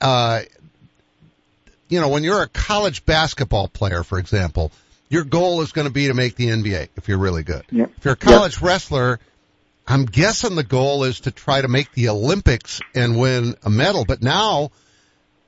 uh, 0.00 0.40
you 1.88 2.00
know, 2.00 2.08
when 2.08 2.24
you're 2.24 2.42
a 2.42 2.48
college 2.48 3.04
basketball 3.06 3.68
player, 3.68 4.02
for 4.02 4.18
example, 4.18 4.72
your 5.08 5.24
goal 5.24 5.62
is 5.62 5.72
going 5.72 5.86
to 5.86 5.92
be 5.92 6.08
to 6.08 6.14
make 6.14 6.36
the 6.36 6.48
NBA 6.48 6.88
if 6.96 7.08
you're 7.08 7.18
really 7.18 7.42
good. 7.42 7.64
Yep. 7.70 7.92
If 7.96 8.04
you're 8.04 8.14
a 8.14 8.16
college 8.16 8.56
yep. 8.56 8.62
wrestler, 8.62 9.20
I'm 9.86 10.04
guessing 10.04 10.56
the 10.56 10.64
goal 10.64 11.04
is 11.04 11.20
to 11.20 11.30
try 11.30 11.60
to 11.60 11.68
make 11.68 11.92
the 11.92 12.08
Olympics 12.08 12.80
and 12.94 13.18
win 13.18 13.54
a 13.62 13.70
medal. 13.70 14.04
But 14.04 14.22
now 14.22 14.70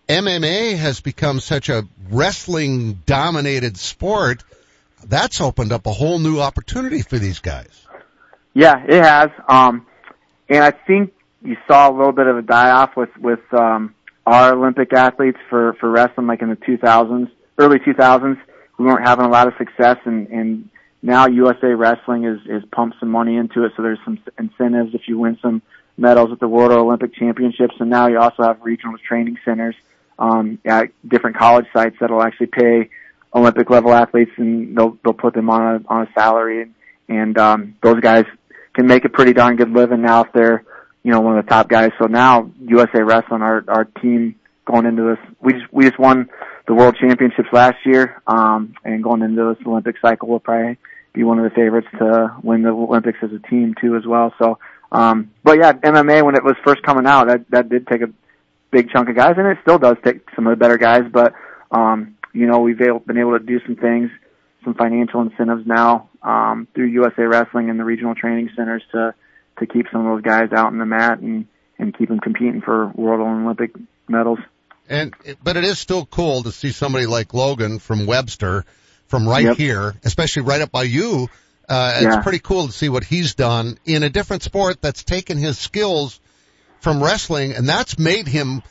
MMA 0.09 0.77
has 0.77 1.01
become 1.01 1.41
such 1.41 1.69
a 1.69 1.87
wrestling 2.11 3.03
dominated 3.05 3.77
sport. 3.77 4.45
That's 5.05 5.41
opened 5.41 5.73
up 5.73 5.87
a 5.87 5.93
whole 5.93 6.19
new 6.19 6.41
opportunity 6.41 7.03
for 7.03 7.19
these 7.19 7.41
guys. 7.41 7.87
Yeah, 8.55 8.83
it 8.87 9.03
has. 9.03 9.31
Um, 9.49 9.87
and 10.49 10.65
I 10.65 10.71
think 10.71 11.13
you 11.43 11.57
saw 11.67 11.91
a 11.91 11.95
little 11.97 12.13
bit 12.13 12.27
of 12.27 12.39
a 12.39 12.43
die 12.43 12.71
off 12.71 12.97
with, 12.97 13.17
with, 13.17 13.41
um, 13.53 13.95
our 14.27 14.55
Olympic 14.55 14.93
athletes 14.93 15.39
for, 15.49 15.75
for 15.75 15.89
wrestling 15.89 16.27
like 16.27 16.43
in 16.43 16.51
the 16.51 16.57
2000s, 16.57 17.31
early 17.59 17.79
2000s. 17.79 18.39
We 18.79 18.87
weren't 18.87 19.07
having 19.07 19.27
a 19.27 19.29
lot 19.29 19.49
of 19.49 19.55
success 19.59 19.99
and, 20.05 20.29
and 20.29 20.71
now 21.03 21.27
USA 21.27 21.69
Wrestling 21.69 22.25
is, 22.25 22.41
is 22.47 22.63
pumped 22.73 22.97
some 23.01 23.11
money 23.11 23.37
into 23.37 23.65
it. 23.65 23.73
So 23.77 23.83
there's 23.83 23.99
some 24.05 24.19
incentives 24.39 24.95
if 24.95 25.03
you 25.07 25.19
win 25.19 25.39
some 25.43 25.63
medals 25.97 26.31
at 26.33 26.41
the 26.41 26.49
World 26.49 26.73
or 26.73 26.79
Olympic 26.79 27.15
Championships. 27.15 27.75
And 27.81 27.91
now 27.91 28.09
you 28.09 28.19
also 28.19 28.43
have 28.43 28.59
regional 28.63 28.97
training 28.99 29.39
centers, 29.45 29.75
um, 30.19 30.59
at 30.65 30.91
different 31.07 31.37
college 31.37 31.67
sites 31.73 31.97
that'll 32.01 32.23
actually 32.23 32.49
pay 32.49 32.91
Olympic 33.35 33.71
level 33.71 33.93
athletes 33.93 34.33
and 34.37 34.77
they'll, 34.77 34.99
they'll 35.05 35.13
put 35.13 35.35
them 35.35 35.51
on 35.51 35.63
a, 35.63 35.93
on 35.93 36.07
a 36.07 36.13
salary. 36.13 36.63
And, 36.63 36.75
and, 37.09 37.39
um, 37.39 37.77
those 37.83 38.01
guys 38.01 38.25
can 38.75 38.87
make 38.87 39.05
a 39.05 39.09
pretty 39.09 39.33
darn 39.33 39.57
good 39.57 39.71
living 39.71 40.03
now 40.03 40.23
if 40.25 40.33
they're, 40.33 40.65
you 41.03 41.13
know, 41.13 41.21
one 41.21 41.39
of 41.39 41.45
the 41.45 41.51
top 41.51 41.69
guys. 41.69 41.91
So 42.01 42.07
now 42.07 42.51
USA 42.61 43.03
Wrestling, 43.03 43.43
our, 43.43 43.65
our 43.69 43.85
team 43.85 44.35
going 44.65 44.87
into 44.87 45.03
this, 45.03 45.35
we 45.41 45.53
just, 45.55 45.73
we 45.73 45.85
just 45.85 45.99
won 45.99 46.29
the 46.69 46.75
World 46.75 46.97
Championships 47.01 47.49
last 47.51 47.79
year, 47.87 48.23
um, 48.27 48.75
and 48.85 49.03
going 49.03 49.23
into 49.23 49.55
this 49.55 49.67
Olympic 49.67 49.97
cycle, 50.01 50.29
we'll 50.29 50.39
probably 50.39 50.77
be 51.15 51.25
one 51.25 51.39
of 51.39 51.45
the 51.45 51.51
favorites 51.51 51.89
to 51.99 52.37
win 52.43 52.63
the 52.63 52.69
Olympics 52.69 53.19
as 53.23 53.31
a 53.33 53.39
team 53.49 53.75
too, 53.81 53.97
as 53.97 54.07
well. 54.07 54.35
So, 54.39 54.59
um, 54.93 55.33
but 55.43 55.59
yeah, 55.59 55.73
MMA 55.73 56.23
when 56.23 56.37
it 56.37 56.45
was 56.45 56.57
first 56.65 56.83
coming 56.83 57.07
out, 57.07 57.29
that 57.29 57.51
that 57.51 57.71
did 57.71 57.87
take 57.87 58.03
a 58.03 58.13
big 58.71 58.91
chunk 58.91 59.09
of 59.09 59.17
guys, 59.17 59.35
and 59.39 59.47
it 59.47 59.57
still 59.63 59.79
does 59.79 59.97
take 60.05 60.21
some 60.37 60.47
of 60.47 60.51
the 60.51 60.57
better 60.57 60.77
guys. 60.77 61.05
But 61.11 61.33
um, 61.71 62.19
you 62.35 62.47
know, 62.47 62.61
we've 62.61 62.79
been 62.79 63.19
able 63.19 63.39
to 63.39 63.45
do 63.45 63.61
some 63.65 63.77
things, 63.77 64.11
some 64.63 64.75
financial 64.75 65.23
incentives 65.23 65.67
now 65.67 66.11
um, 66.23 66.69
through 66.75 66.87
USA 66.89 67.23
Wrestling 67.23 67.71
and 67.71 67.81
the 67.81 67.85
regional 67.85 68.15
training 68.15 68.51
centers 68.55 68.83
to 68.93 69.15
to 69.59 69.67
keep 69.67 69.87
some 69.91 70.07
of 70.07 70.13
those 70.13 70.23
guys 70.23 70.53
out 70.53 70.71
in 70.71 70.79
the 70.79 70.87
mat 70.87 71.21
and 71.21 71.47
and 71.79 71.97
keep 71.97 72.11
them 72.11 72.21
competing 72.21 72.61
for 72.61 72.89
world 72.89 73.27
and 73.27 73.47
Olympic 73.47 73.71
medals. 74.07 74.41
And 74.89 75.15
but 75.43 75.57
it 75.57 75.65
is 75.65 75.79
still 75.79 76.07
cool 76.07 76.43
to 76.45 76.53
see 76.53 76.73
somebody 76.73 77.07
like 77.07 77.35
Logan 77.35 77.79
from 77.79 78.07
Webster, 78.07 78.65
from 79.07 79.29
right 79.29 79.45
yep. 79.45 79.57
here, 79.57 79.95
especially 80.05 80.43
right 80.43 80.61
up 80.61 80.71
by 80.71 80.85
you. 80.85 81.29
Uh, 81.69 81.99
yeah. 82.01 82.09
It's 82.09 82.23
pretty 82.23 82.39
cool 82.39 82.67
to 82.67 82.73
see 82.73 82.89
what 82.89 83.05
he's 83.05 83.35
done 83.35 83.79
in 83.85 84.03
a 84.03 84.09
different 84.09 84.43
sport 84.43 84.81
that's 84.81 85.05
taken 85.05 85.37
his 85.37 85.59
skills 85.59 86.19
from 86.81 87.03
wrestling, 87.03 87.53
and 87.53 87.69
that's 87.69 87.99
made 87.99 88.27
him. 88.27 88.63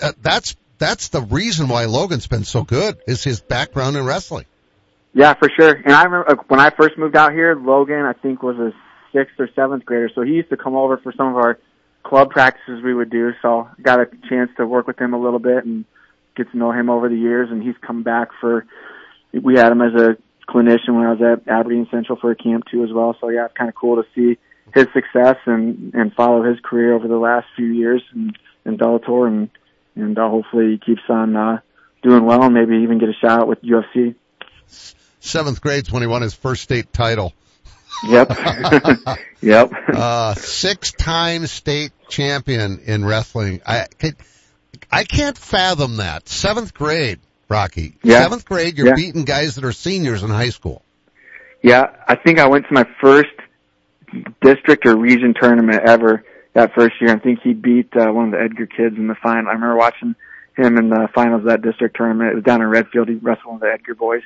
Uh, 0.00 0.12
that's 0.22 0.56
that's 0.78 1.08
the 1.08 1.20
reason 1.20 1.68
why 1.68 1.84
Logan's 1.84 2.26
been 2.26 2.44
so 2.44 2.62
good 2.62 2.98
is 3.06 3.22
his 3.22 3.40
background 3.40 3.96
in 3.96 4.04
wrestling. 4.04 4.46
Yeah, 5.14 5.34
for 5.34 5.50
sure. 5.50 5.74
And 5.74 5.92
I 5.92 6.04
remember 6.04 6.30
uh, 6.30 6.42
when 6.48 6.60
I 6.60 6.70
first 6.70 6.96
moved 6.96 7.16
out 7.16 7.32
here, 7.32 7.54
Logan 7.54 8.02
I 8.06 8.14
think 8.14 8.42
was 8.42 8.56
a 8.56 8.72
sixth 9.12 9.38
or 9.38 9.48
seventh 9.54 9.84
grader, 9.84 10.10
so 10.14 10.22
he 10.22 10.32
used 10.32 10.48
to 10.50 10.56
come 10.56 10.74
over 10.74 10.96
for 10.96 11.12
some 11.12 11.28
of 11.28 11.36
our 11.36 11.58
club 12.02 12.30
practices 12.30 12.82
we 12.82 12.94
would 12.94 13.10
do. 13.10 13.32
So 13.42 13.68
got 13.80 14.00
a 14.00 14.06
chance 14.28 14.50
to 14.56 14.66
work 14.66 14.86
with 14.86 15.00
him 15.00 15.14
a 15.14 15.20
little 15.20 15.38
bit 15.38 15.64
and 15.64 15.84
get 16.36 16.50
to 16.50 16.56
know 16.56 16.72
him 16.72 16.90
over 16.90 17.08
the 17.08 17.16
years. 17.16 17.50
And 17.50 17.62
he's 17.62 17.76
come 17.80 18.02
back 18.02 18.28
for, 18.40 18.66
we 19.32 19.54
had 19.56 19.72
him 19.72 19.82
as 19.82 19.94
a 19.94 20.16
clinician 20.48 20.94
when 20.94 21.06
I 21.06 21.12
was 21.12 21.22
at 21.22 21.48
Aberdeen 21.48 21.86
Central 21.90 22.18
for 22.18 22.30
a 22.30 22.36
camp 22.36 22.64
too 22.70 22.84
as 22.84 22.92
well. 22.92 23.16
So 23.20 23.28
yeah, 23.28 23.46
it's 23.46 23.56
kind 23.56 23.68
of 23.68 23.74
cool 23.74 24.02
to 24.02 24.08
see 24.14 24.38
his 24.74 24.86
success 24.92 25.36
and, 25.46 25.94
and 25.94 26.12
follow 26.14 26.42
his 26.42 26.58
career 26.60 26.94
over 26.94 27.08
the 27.08 27.18
last 27.18 27.46
few 27.56 27.66
years 27.66 28.02
in, 28.14 28.32
in 28.64 28.78
Bellator 28.78 29.26
and, 29.26 29.50
and 29.94 30.18
uh, 30.18 30.28
hopefully 30.28 30.72
he 30.72 30.78
keeps 30.78 31.02
on, 31.08 31.36
uh, 31.36 31.60
doing 32.02 32.24
well 32.24 32.42
and 32.42 32.54
maybe 32.54 32.76
even 32.82 32.98
get 32.98 33.08
a 33.08 33.14
shot 33.14 33.46
with 33.46 33.62
UFC. 33.62 34.14
Seventh 35.20 35.60
grade's 35.60 35.92
when 35.92 36.02
he 36.02 36.08
won 36.08 36.22
his 36.22 36.34
first 36.34 36.62
state 36.62 36.92
title. 36.92 37.32
Yep. 38.04 38.32
yep. 39.40 39.72
Uh, 39.88 40.34
six-time 40.34 41.46
state 41.46 41.92
champion 42.08 42.80
in 42.84 43.04
wrestling. 43.04 43.60
I 43.66 43.86
I 44.90 45.04
can't 45.04 45.38
fathom 45.38 45.96
that. 45.96 46.28
Seventh 46.28 46.74
grade, 46.74 47.20
Rocky. 47.48 47.96
Yeah. 48.02 48.22
Seventh 48.22 48.44
grade, 48.44 48.76
you're 48.76 48.88
yeah. 48.88 48.94
beating 48.94 49.24
guys 49.24 49.54
that 49.54 49.64
are 49.64 49.72
seniors 49.72 50.22
in 50.22 50.30
high 50.30 50.50
school. 50.50 50.82
Yeah, 51.62 51.94
I 52.06 52.16
think 52.16 52.38
I 52.38 52.48
went 52.48 52.66
to 52.66 52.74
my 52.74 52.86
first 53.00 53.30
district 54.42 54.84
or 54.86 54.96
region 54.96 55.34
tournament 55.38 55.82
ever 55.86 56.24
that 56.54 56.74
first 56.74 57.00
year. 57.00 57.10
I 57.10 57.18
think 57.18 57.40
he 57.42 57.54
beat 57.54 57.96
uh, 57.96 58.10
one 58.12 58.26
of 58.26 58.30
the 58.32 58.40
Edgar 58.40 58.66
kids 58.66 58.96
in 58.96 59.06
the 59.06 59.14
final. 59.14 59.48
I 59.48 59.52
remember 59.52 59.76
watching 59.76 60.14
him 60.56 60.76
in 60.76 60.90
the 60.90 61.08
finals 61.14 61.40
of 61.40 61.46
that 61.46 61.62
district 61.62 61.96
tournament. 61.96 62.32
It 62.32 62.34
was 62.34 62.44
down 62.44 62.60
in 62.60 62.68
Redfield. 62.68 63.08
He 63.08 63.14
wrestled 63.14 63.46
one 63.46 63.54
of 63.56 63.60
the 63.60 63.72
Edgar 63.72 63.94
boys, 63.94 64.22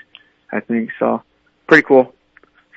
I 0.50 0.61
think. 0.61 0.90
So 0.99 1.23
pretty 1.68 1.85
cool. 1.85 2.14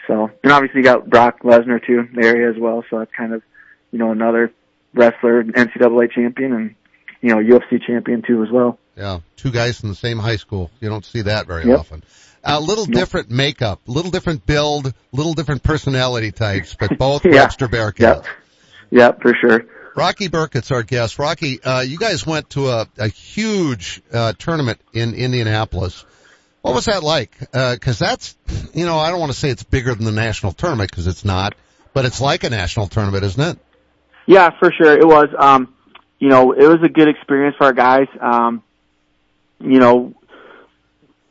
So, 0.09 0.31
and 0.43 0.51
obviously 0.51 0.79
you 0.79 0.83
got 0.83 1.07
Brock 1.07 1.43
Lesnar 1.43 1.85
too 1.85 1.99
in 1.99 2.13
the 2.19 2.25
area 2.25 2.49
as 2.49 2.57
well. 2.57 2.83
So 2.89 2.97
that's 2.97 3.11
kind 3.15 3.31
of, 3.31 3.43
you 3.91 3.99
know, 3.99 4.11
another 4.11 4.51
wrestler, 4.93 5.43
NCAA 5.43 6.11
champion 6.11 6.51
and, 6.51 6.75
you 7.21 7.29
know, 7.29 7.37
UFC 7.37 7.79
champion 7.85 8.23
too 8.23 8.41
as 8.43 8.49
well. 8.49 8.79
Yeah. 8.97 9.19
Two 9.37 9.51
guys 9.51 9.79
from 9.79 9.89
the 9.89 9.95
same 9.95 10.17
high 10.17 10.37
school. 10.37 10.71
You 10.81 10.89
don't 10.89 11.05
see 11.05 11.21
that 11.21 11.45
very 11.45 11.67
yep. 11.67 11.79
often. 11.79 12.03
A 12.43 12.59
little 12.59 12.85
yep. 12.85 12.95
different 12.95 13.29
makeup, 13.29 13.81
little 13.85 14.09
different 14.09 14.47
build, 14.47 14.91
little 15.11 15.35
different 15.35 15.61
personality 15.61 16.31
types, 16.31 16.75
but 16.77 16.97
both 16.97 17.23
yeah. 17.23 17.33
Webster 17.33 17.67
Bearcats. 17.67 17.99
Yep. 17.99 18.25
yep, 18.89 19.21
for 19.21 19.35
sure. 19.39 19.65
Rocky 19.95 20.27
Burkett's 20.27 20.71
our 20.71 20.81
guest. 20.81 21.19
Rocky, 21.19 21.61
uh, 21.61 21.81
you 21.81 21.99
guys 21.99 22.25
went 22.25 22.49
to 22.51 22.69
a, 22.69 22.87
a 22.97 23.09
huge, 23.09 24.01
uh, 24.11 24.33
tournament 24.39 24.81
in 24.91 25.13
Indianapolis. 25.13 26.03
What 26.61 26.75
was 26.75 26.85
that 26.85 27.03
like? 27.03 27.31
Uh, 27.53 27.77
cause 27.79 27.99
that's, 27.99 28.35
you 28.73 28.85
know, 28.85 28.97
I 28.97 29.11
don't 29.11 29.19
want 29.19 29.31
to 29.31 29.37
say 29.37 29.49
it's 29.49 29.63
bigger 29.63 29.95
than 29.95 30.05
the 30.05 30.11
national 30.11 30.51
tournament 30.51 30.91
because 30.91 31.07
it's 31.07 31.23
not, 31.23 31.55
but 31.93 32.05
it's 32.05 32.19
like 32.19 32.43
a 32.43 32.49
national 32.49 32.87
tournament, 32.87 33.23
isn't 33.23 33.41
it? 33.41 33.59
Yeah, 34.25 34.49
for 34.59 34.71
sure. 34.71 34.93
It 34.93 35.07
was, 35.07 35.29
um, 35.37 35.73
you 36.19 36.27
know, 36.27 36.51
it 36.51 36.67
was 36.67 36.79
a 36.83 36.89
good 36.89 37.07
experience 37.07 37.55
for 37.57 37.65
our 37.65 37.73
guys. 37.73 38.07
Um, 38.19 38.61
you 39.59 39.79
know, 39.79 40.13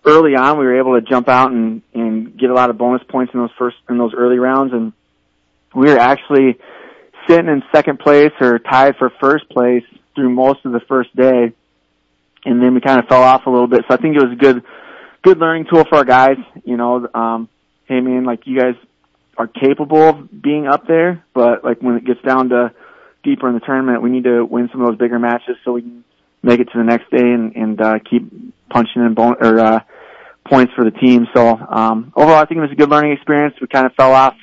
early 0.04 0.35
on 0.35 0.58
we 0.58 0.64
were 0.64 0.78
able 0.78 0.99
to 0.99 1.06
jump 1.06 1.28
out 1.28 1.52
and, 1.52 1.82
and 1.92 2.38
get 2.38 2.49
a 2.50 2.54
lot 2.54 2.70
of 2.70 2.78
bonus 2.78 3.02
points 3.08 3.35
in 3.35 3.40
those 3.40 3.50
first, 3.58 3.76
in 3.90 3.99
those 3.99 4.14
early 4.14 4.38
rounds 4.38 4.73
and 4.73 4.92
we 5.75 5.87
were 5.87 5.99
actually 5.99 6.58
sitting 7.28 7.47
in 7.47 7.62
second 7.73 7.99
place 7.99 8.32
or 8.40 8.58
tied 8.58 8.97
for 8.97 9.11
first 9.20 9.49
place 9.50 9.85
through 10.14 10.30
most 10.30 10.64
of 10.64 10.73
the 10.73 10.80
first 10.80 11.14
day. 11.14 11.52
And 12.44 12.62
then 12.62 12.75
we 12.75 12.80
kind 12.80 12.99
of 12.99 13.06
fell 13.06 13.23
off 13.23 13.47
a 13.47 13.50
little 13.50 13.66
bit. 13.66 13.85
So 13.88 13.94
I 13.94 13.97
think 13.99 14.16
it 14.16 14.23
was 14.23 14.32
a 14.32 14.37
good, 14.37 14.62
good 15.28 15.38
learning 15.38 15.66
tool 15.70 15.85
for 15.85 15.97
our 15.97 16.04
guys. 16.04 16.38
You 16.64 16.78
know, 16.78 17.06
um, 17.14 17.50
hey 17.87 18.00
man, 18.00 18.25
like 18.25 18.47
you 18.47 18.58
guys 18.58 18.76
are 19.37 19.47
capable 19.47 20.08
of 20.08 20.42
being 20.42 20.66
up 20.66 20.87
there, 20.87 21.23
but 21.35 21.62
like 21.62 21.82
when 21.82 21.97
it 21.97 22.06
gets 22.06 22.23
down 22.23 22.49
to 22.49 22.73
deeper 23.23 23.47
in 23.47 23.54
the 23.54 23.61
tournament, 23.61 24.02
we 24.02 24.08
need 24.08 24.25
to 24.25 24.42
win 24.44 24.70
some 24.73 24.80
of 24.80 24.88
those 24.88 24.97
bigger 24.97 25.18
matches 25.18 25.56
so 25.64 25.73
we 25.73 25.82
can 25.82 26.02
make 26.42 26.61
it 26.61 26.64
to 26.73 26.78
the 26.78 26.85
next 26.85 27.11
day 27.11 27.20
and, 27.20 27.54
and 27.56 27.80
uh, 27.80 27.99
keep 28.11 28.23
punching 28.70 29.02
in 29.02 29.12
bon- 29.12 29.37
or 29.38 29.58
uh, 29.58 29.80
points 30.50 30.73
for 30.75 30.85
the 30.85 30.92
team. 30.92 31.26
So 31.35 31.47
um, 31.47 32.11
overall, 32.16 32.38
I 32.38 32.47
think 32.47 32.58
it 32.58 32.62
was 32.62 32.73
a 32.73 32.76
good 32.76 32.88
learning 32.88 33.12
experience. 33.12 33.54
We 33.61 33.66
kind 33.66 33.85
of 33.85 33.92
fell 33.94 34.14
off 34.14 34.35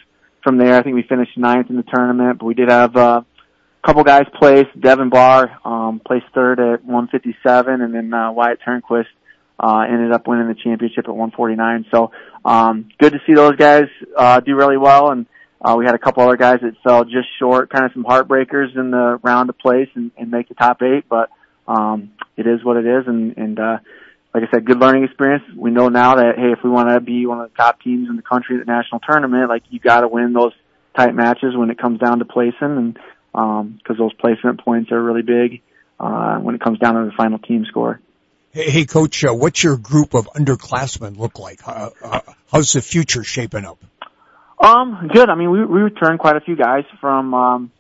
from 0.43 0.59
there. 0.59 0.77
I 0.77 0.83
think 0.83 0.93
we 0.93 1.03
finished 1.03 1.35
ninth 1.35 1.71
in 1.71 1.77
the 1.77 1.83
tournament, 1.83 2.37
but 2.37 2.45
we 2.45 2.53
did 2.53 2.69
have 2.69 2.95
uh, 2.95 3.23
a 3.23 3.87
couple 3.87 4.03
guys 4.03 4.25
place. 4.39 4.67
Devin 4.79 5.09
Barr 5.09 5.57
um, 5.65 5.99
placed 6.05 6.25
third 6.35 6.59
at 6.59 6.85
157, 6.85 7.81
and 7.81 7.95
then 7.95 8.13
uh, 8.13 8.31
Wyatt 8.31 8.59
Turnquist 8.61 9.05
uh, 9.59 9.85
ended 9.89 10.11
up 10.11 10.27
winning 10.27 10.47
the 10.47 10.55
championship 10.55 11.05
at 11.07 11.15
149. 11.15 11.85
So, 11.91 12.11
um, 12.43 12.89
good 12.99 13.13
to 13.13 13.19
see 13.25 13.33
those 13.33 13.55
guys, 13.55 13.85
uh, 14.17 14.39
do 14.41 14.55
really 14.55 14.77
well. 14.77 15.11
And, 15.11 15.25
uh, 15.61 15.75
we 15.77 15.85
had 15.85 15.95
a 15.95 15.99
couple 15.99 16.23
other 16.23 16.37
guys 16.37 16.59
that 16.61 16.73
fell 16.83 17.05
just 17.05 17.27
short, 17.39 17.69
kind 17.69 17.85
of 17.85 17.91
some 17.93 18.03
heartbreakers 18.03 18.75
in 18.77 18.91
the 18.91 19.19
round 19.23 19.49
of 19.49 19.57
place 19.57 19.89
and, 19.95 20.11
and 20.17 20.29
make 20.29 20.49
the 20.49 20.55
top 20.55 20.81
eight, 20.81 21.05
but, 21.09 21.29
um, 21.67 22.11
it 22.37 22.45
is 22.45 22.63
what 22.63 22.77
it 22.77 22.85
is. 22.85 23.07
And, 23.07 23.37
and, 23.37 23.59
uh, 23.59 23.77
like 24.33 24.43
I 24.43 24.51
said, 24.51 24.65
good 24.65 24.79
learning 24.79 25.05
experience. 25.05 25.43
We 25.55 25.71
know 25.71 25.87
now 25.87 26.15
that, 26.15 26.35
hey, 26.35 26.51
if 26.51 26.59
we 26.61 26.69
want 26.69 26.89
to 26.89 26.99
be 26.99 27.25
one 27.25 27.39
of 27.39 27.49
the 27.49 27.55
top 27.55 27.81
teams 27.81 28.09
in 28.09 28.17
the 28.17 28.21
country 28.21 28.59
at 28.59 28.65
the 28.65 28.71
national 28.71 28.99
tournament, 28.99 29.47
like 29.47 29.63
you 29.69 29.79
got 29.79 30.01
to 30.01 30.09
win 30.09 30.33
those 30.33 30.51
tight 30.97 31.15
matches 31.15 31.55
when 31.55 31.69
it 31.69 31.79
comes 31.79 31.99
down 31.99 32.19
to 32.19 32.25
placing 32.25 32.55
and, 32.61 32.99
um, 33.33 33.79
cause 33.85 33.97
those 33.97 34.13
placement 34.13 34.63
points 34.63 34.91
are 34.91 35.01
really 35.01 35.21
big 35.21 35.61
uh, 35.99 36.37
when 36.37 36.55
it 36.55 36.61
comes 36.61 36.79
down 36.79 36.95
to 36.95 37.05
the 37.05 37.11
final 37.15 37.39
team 37.39 37.65
score. 37.67 38.01
Hey, 38.55 38.85
coach, 38.85 39.25
uh, 39.25 39.33
what's 39.33 39.61
your 39.61 39.75
group 39.75 40.13
of 40.13 40.27
underclassmen 40.27 41.17
look 41.17 41.39
like? 41.39 41.67
Uh, 41.67 41.89
uh, 42.01 42.21
how's 42.49 42.71
the 42.71 42.81
future 42.81 43.21
shaping 43.21 43.65
up? 43.65 43.83
Um, 44.63 45.09
good. 45.13 45.29
I 45.29 45.35
mean, 45.35 45.51
we 45.51 45.65
we 45.65 45.81
returned 45.81 46.19
quite 46.19 46.37
a 46.37 46.39
few 46.39 46.55
guys 46.55 46.85
from 47.01 47.33
um, 47.33 47.71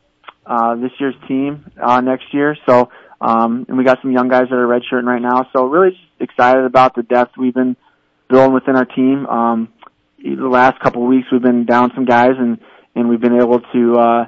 uh, 0.45 0.75
this 0.75 0.91
year's 0.99 1.15
team 1.29 1.71
uh, 1.81 2.01
next 2.01 2.25
year, 2.33 2.57
so 2.65 2.89
um, 3.21 3.65
and 3.69 3.77
we 3.77 3.85
got 3.85 3.99
some 4.01 4.11
young 4.11 4.27
guys 4.27 4.49
that 4.49 4.55
are 4.55 4.67
redshirting 4.67 5.05
right 5.05 5.21
now. 5.21 5.47
So 5.55 5.63
really 5.63 5.97
excited 6.19 6.65
about 6.65 6.93
the 6.93 7.03
depth 7.03 7.37
we've 7.37 7.53
been 7.53 7.77
building 8.29 8.53
within 8.53 8.75
our 8.75 8.83
team. 8.83 9.25
Um, 9.27 9.69
the 10.17 10.49
last 10.49 10.81
couple 10.81 11.03
of 11.03 11.07
weeks 11.07 11.29
we've 11.31 11.41
been 11.41 11.65
down 11.65 11.93
some 11.95 12.03
guys 12.03 12.33
and 12.37 12.59
and 12.95 13.07
we've 13.07 13.21
been 13.21 13.37
able 13.37 13.61
to 13.61 13.95
uh, 13.97 14.25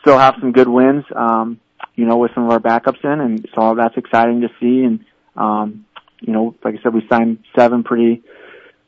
still 0.00 0.18
have 0.18 0.34
some 0.40 0.50
good 0.50 0.68
wins. 0.68 1.04
Um, 1.14 1.60
you 1.94 2.04
know, 2.04 2.16
with 2.16 2.32
some 2.34 2.46
of 2.46 2.50
our 2.50 2.58
backups 2.58 3.04
in, 3.04 3.20
and 3.20 3.48
so 3.54 3.76
that's 3.76 3.96
exciting 3.96 4.40
to 4.40 4.48
see. 4.58 4.82
And 4.82 5.04
um, 5.36 5.84
you 6.20 6.32
know, 6.32 6.54
like 6.64 6.76
I 6.78 6.82
said, 6.82 6.94
we 6.94 7.06
signed 7.08 7.44
seven 7.56 7.84
pretty 7.84 8.22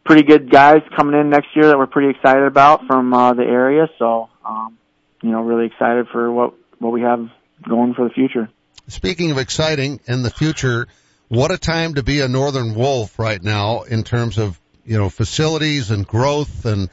pretty 0.04 0.22
good 0.22 0.50
guys 0.50 0.82
coming 0.96 1.18
in 1.18 1.30
next 1.30 1.48
year 1.54 1.66
that 1.66 1.76
we're 1.76 1.86
pretty 1.86 2.10
excited 2.10 2.44
about 2.44 2.86
from 2.86 3.12
uh, 3.12 3.34
the 3.34 3.42
area. 3.42 3.88
So, 3.98 4.28
um, 4.44 4.78
you 5.20 5.30
know, 5.30 5.42
really 5.42 5.66
excited 5.66 6.06
for 6.08 6.30
what 6.32 6.54
what 6.78 6.92
we 6.92 7.02
have 7.02 7.28
going 7.68 7.94
for 7.94 8.08
the 8.08 8.14
future. 8.14 8.48
Speaking 8.88 9.32
of 9.32 9.38
exciting 9.38 10.00
in 10.06 10.22
the 10.22 10.30
future, 10.30 10.86
what 11.28 11.50
a 11.50 11.58
time 11.58 11.94
to 11.94 12.02
be 12.02 12.20
a 12.20 12.28
Northern 12.28 12.74
Wolf 12.74 13.18
right 13.18 13.42
now 13.42 13.82
in 13.82 14.04
terms 14.04 14.38
of 14.38 14.58
you 14.84 14.96
know 14.96 15.08
facilities 15.08 15.90
and 15.90 16.06
growth 16.06 16.64
and. 16.64 16.88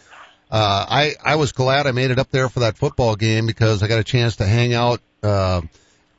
Uh, 0.52 0.86
I, 0.88 1.16
I 1.26 1.38
was 1.38 1.52
glad 1.52 1.88
I 1.88 1.94
made 1.94 2.12
it 2.12 2.20
up 2.20 2.30
there 2.30 2.48
for 2.48 2.60
that 2.60 2.78
football 2.78 3.16
game 3.16 3.48
because 3.48 3.82
I 3.82 3.88
got 3.88 3.98
a 3.98 4.04
chance 4.04 4.36
to 4.36 4.46
hang 4.46 4.76
out, 4.76 5.02
uh, 5.24 5.62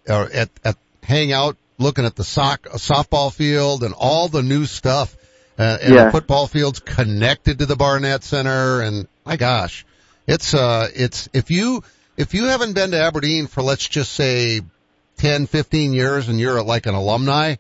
or 0.09 0.29
at, 0.33 0.51
at, 0.65 0.77
hang 1.05 1.33
out 1.33 1.57
looking 1.79 2.05
at 2.05 2.15
the 2.15 2.25
sock, 2.25 2.63
softball 2.65 3.33
field 3.33 3.83
and 3.83 3.95
all 3.97 4.29
the 4.29 4.43
new 4.43 4.65
stuff 4.67 5.17
uh, 5.59 5.79
and 5.83 5.95
Yeah. 5.95 6.05
the 6.07 6.11
football 6.11 6.47
field's 6.47 6.81
connected 6.81 7.61
to 7.61 7.67
the 7.67 7.77
Barnett 7.77 8.25
Center, 8.25 8.81
and 8.81 9.07
my 9.25 9.37
gosh, 9.37 9.87
it's 10.27 10.53
uh, 10.55 10.89
it's 10.95 11.29
if 11.33 11.51
you 11.51 11.83
if 12.17 12.35
you 12.35 12.45
haven't 12.47 12.75
been 12.75 12.91
to 12.91 13.01
Aberdeen 13.01 13.47
for 13.47 13.63
let's 13.63 13.87
just 13.87 14.13
say 14.13 14.63
10, 15.19 15.47
15 15.47 15.93
years, 15.93 16.29
and 16.29 16.41
you're 16.41 16.63
like 16.63 16.87
an 16.87 16.95
alumni, 16.95 17.55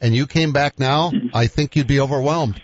and 0.00 0.14
you 0.14 0.26
came 0.26 0.52
back 0.52 0.78
now, 0.78 1.10
I 1.34 1.48
think 1.48 1.74
you'd 1.74 1.88
be 1.88 1.98
overwhelmed. 2.00 2.60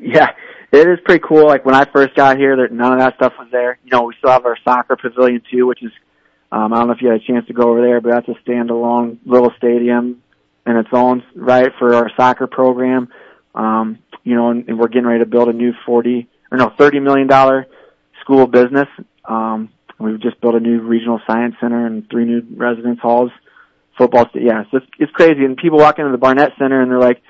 Yeah, 0.00 0.30
it 0.70 0.88
is 0.88 0.98
pretty 1.04 1.24
cool. 1.26 1.46
Like 1.46 1.64
when 1.64 1.74
I 1.74 1.84
first 1.92 2.14
got 2.14 2.36
here, 2.36 2.54
there 2.56 2.68
none 2.68 2.92
of 2.92 2.98
that 3.00 3.16
stuff 3.16 3.32
was 3.36 3.48
there. 3.50 3.78
You 3.84 3.90
know, 3.90 4.02
we 4.04 4.14
still 4.18 4.30
have 4.30 4.46
our 4.46 4.56
soccer 4.62 4.94
pavilion 4.96 5.42
too, 5.50 5.66
which 5.66 5.82
is 5.82 5.90
um, 6.50 6.72
I 6.72 6.78
don't 6.78 6.88
know 6.88 6.94
if 6.94 7.02
you 7.02 7.08
had 7.08 7.20
a 7.20 7.24
chance 7.24 7.46
to 7.46 7.52
go 7.52 7.70
over 7.70 7.82
there, 7.82 8.00
but 8.00 8.10
that's 8.10 8.28
a 8.28 8.48
standalone 8.48 9.18
little 9.26 9.52
stadium 9.58 10.22
in 10.66 10.76
its 10.76 10.88
own 10.92 11.22
right 11.34 11.70
for 11.78 11.94
our 11.94 12.10
soccer 12.16 12.46
program. 12.46 13.08
Um, 13.54 13.98
you 14.24 14.34
know, 14.34 14.50
and, 14.50 14.68
and 14.68 14.78
we're 14.78 14.88
getting 14.88 15.06
ready 15.06 15.20
to 15.20 15.28
build 15.28 15.48
a 15.48 15.52
new 15.52 15.72
forty 15.84 16.28
or 16.50 16.58
no 16.58 16.72
thirty 16.76 17.00
million 17.00 17.26
dollar 17.26 17.66
school 18.20 18.46
business. 18.46 18.88
Um, 19.24 19.70
we've 19.98 20.20
just 20.20 20.40
built 20.40 20.54
a 20.54 20.60
new 20.60 20.80
regional 20.80 21.20
science 21.26 21.56
center 21.60 21.86
and 21.86 22.08
three 22.10 22.24
new 22.24 22.42
residence 22.56 23.00
halls. 23.00 23.30
Football, 23.96 24.28
sta- 24.30 24.40
yeah, 24.40 24.62
so 24.70 24.78
it's, 24.78 24.86
it's 24.98 25.12
crazy. 25.12 25.44
And 25.44 25.56
people 25.56 25.78
walk 25.78 25.98
into 25.98 26.12
the 26.12 26.18
Barnett 26.18 26.52
Center 26.58 26.80
and 26.80 26.90
they're 26.90 27.00
like, 27.00 27.20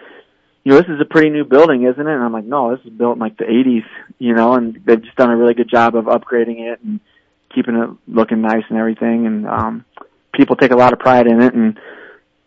you 0.65 0.73
know, 0.73 0.79
this 0.79 0.89
is 0.89 1.01
a 1.01 1.07
pretty 1.07 1.31
new 1.31 1.45
building, 1.45 1.85
isn't 1.85 2.07
it? 2.07 2.13
And 2.13 2.23
I'm 2.23 2.33
like, 2.33 2.45
no, 2.45 2.77
this 2.77 2.85
is 2.85 2.93
built 2.93 3.17
in 3.17 3.21
like 3.21 3.39
the 3.39 3.45
80s, 3.45 3.87
you 4.19 4.35
know, 4.35 4.53
and 4.53 4.79
they've 4.85 5.03
just 5.03 5.17
done 5.17 5.31
a 5.31 5.37
really 5.37 5.55
good 5.55 5.71
job 5.71 5.97
of 5.97 6.05
upgrading 6.05 6.71
it 6.71 6.81
and 6.85 7.01
keeping 7.55 7.77
it 7.77 7.91
looking 8.07 8.41
nice 8.43 8.65
and 8.69 8.79
everything. 8.79 9.27
And, 9.27 9.47
um, 9.47 9.85
people 10.35 10.57
take 10.57 10.71
a 10.71 10.77
lot 10.77 10.93
of 10.93 10.99
pride 10.99 11.27
in 11.27 11.41
it. 11.43 11.55
And, 11.55 11.79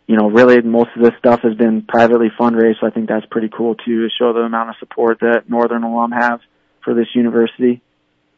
you 0.06 0.16
know, 0.16 0.30
really 0.30 0.60
most 0.62 0.90
of 0.96 1.02
this 1.02 1.12
stuff 1.18 1.40
has 1.42 1.54
been 1.54 1.82
privately 1.82 2.28
fundraised. 2.38 2.80
So 2.80 2.86
I 2.86 2.90
think 2.90 3.08
that's 3.08 3.26
pretty 3.26 3.48
cool 3.48 3.74
too 3.74 4.02
to 4.02 4.08
show 4.18 4.32
the 4.32 4.40
amount 4.40 4.70
of 4.70 4.76
support 4.78 5.20
that 5.20 5.48
Northern 5.48 5.82
alum 5.84 6.12
have 6.12 6.40
for 6.84 6.94
this 6.94 7.06
university. 7.14 7.80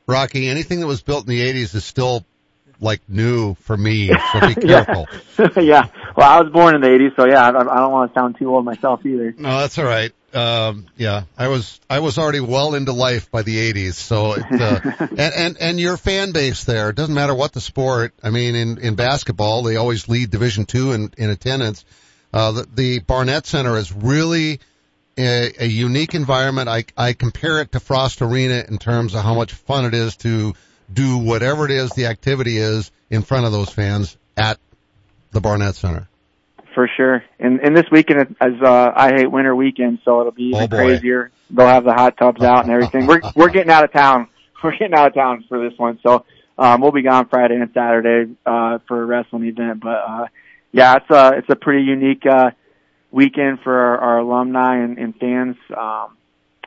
Rocky, 0.07 0.49
anything 0.49 0.81
that 0.81 0.87
was 0.87 1.01
built 1.03 1.25
in 1.27 1.31
the 1.31 1.41
80s 1.41 1.75
is 1.75 1.85
still 1.85 2.25
like 2.81 3.01
new 3.09 3.55
for 3.55 3.77
me, 3.77 4.09
so 4.09 4.41
be 4.41 4.47
Yeah. 4.67 4.85
careful. 4.85 5.09
yeah. 5.63 5.87
Well, 6.17 6.29
I 6.31 6.41
was 6.43 6.53
born 6.53 6.75
in 6.75 6.81
the 6.83 6.89
80s, 6.89 7.17
so 7.17 7.27
yeah, 7.27 7.43
I, 7.47 7.49
I 7.49 7.53
don't 7.81 7.93
want 7.93 8.13
to 8.13 8.19
sound 8.21 8.37
too 8.39 8.55
old 8.55 8.65
myself 8.65 9.07
either. 9.07 9.35
No, 9.39 9.61
that's 9.61 9.79
all 9.79 9.85
right. 9.87 10.13
Um, 10.35 10.87
yeah, 10.97 11.25
I 11.39 11.49
was 11.49 11.81
I 11.89 12.01
was 12.01 12.19
already 12.19 12.41
well 12.41 12.75
into 12.75 12.93
life 12.93 13.31
by 13.31 13.43
the 13.43 13.73
'80s. 13.73 13.95
So, 13.95 14.33
it, 14.33 14.45
uh, 14.51 14.81
and 15.17 15.35
and 15.35 15.57
and 15.59 15.81
your 15.81 15.97
fan 15.97 16.33
base 16.33 16.65
there 16.65 16.91
it 16.91 16.97
doesn't 16.97 17.15
matter 17.15 17.35
what 17.35 17.53
the 17.53 17.61
sport. 17.61 18.15
I 18.23 18.31
mean, 18.31 18.55
in 18.57 18.79
in 18.79 18.95
basketball, 18.97 19.63
they 19.63 19.77
always 19.77 20.09
lead 20.09 20.31
Division 20.31 20.67
two 20.67 20.93
in 20.93 21.13
in 21.17 21.31
attendance. 21.31 21.85
Uh, 22.33 22.51
the, 22.51 22.69
the 22.75 22.99
Barnett 22.99 23.47
Center 23.47 23.77
is 23.77 23.93
really 23.93 24.59
a, 25.17 25.53
a 25.61 25.67
unique 25.67 26.15
environment. 26.15 26.69
I 26.69 26.85
I 26.97 27.13
compare 27.13 27.61
it 27.61 27.73
to 27.73 27.81
Frost 27.81 28.21
Arena 28.21 28.65
in 28.67 28.79
terms 28.79 29.15
of 29.15 29.23
how 29.23 29.35
much 29.35 29.53
fun 29.53 29.85
it 29.85 29.95
is 29.95 30.17
to 30.19 30.55
do 30.93 31.19
whatever 31.19 31.65
it 31.65 31.71
is 31.71 31.91
the 31.91 32.07
activity 32.07 32.59
is 32.59 32.91
in 33.09 33.23
front 33.23 33.47
of 33.47 33.53
those 33.53 33.71
fans 33.71 34.17
at 34.37 34.59
the 35.31 35.41
Barnett 35.41 35.77
Center. 35.77 36.09
For 36.75 36.89
sure. 36.97 37.23
And 37.39 37.61
and 37.61 37.77
this 37.77 37.85
weekend 37.93 38.37
is 38.41 38.63
uh 38.63 38.93
I 38.95 39.11
hate 39.15 39.31
winter 39.31 39.55
weekend, 39.55 40.01
so 40.05 40.21
it'll 40.21 40.33
be 40.33 40.51
even 40.51 40.63
Oh, 40.63 40.69
crazier. 40.69 41.31
They'll 41.51 41.67
have 41.69 41.85
the 41.85 41.93
hot 41.93 42.17
tubs 42.17 42.43
out 42.43 42.65
and 42.65 42.73
everything. 42.73 43.07
We're 43.07 43.21
we're 43.37 43.51
getting 43.51 43.71
out 43.71 43.85
of 43.85 43.93
town. 43.93 44.29
We're 44.63 44.73
getting 44.73 44.95
out 44.95 45.09
of 45.09 45.15
town 45.15 45.45
for 45.49 45.69
this 45.69 45.79
one. 45.79 46.01
So 46.03 46.25
um 46.59 46.81
we'll 46.81 46.91
be 46.93 47.03
gone 47.03 47.29
Friday 47.29 47.55
and 47.57 47.71
Saturday 47.75 48.35
uh 48.47 48.79
for 48.89 49.03
a 49.03 49.07
wrestling 49.07 49.45
event. 49.45 49.81
But 49.81 49.99
uh 50.09 50.27
yeah, 50.73 50.97
it's 50.97 51.11
a 51.11 51.39
it's 51.39 51.49
a 51.51 51.55
pretty 51.57 51.85
unique 51.85 52.25
uh 52.27 52.51
weekend 53.13 53.61
for 53.61 53.73
our, 53.79 53.99
our 53.99 54.19
alumni 54.19 54.83
and, 54.83 54.99
and 54.99 55.15
fans. 55.17 55.57
Um 55.77 56.17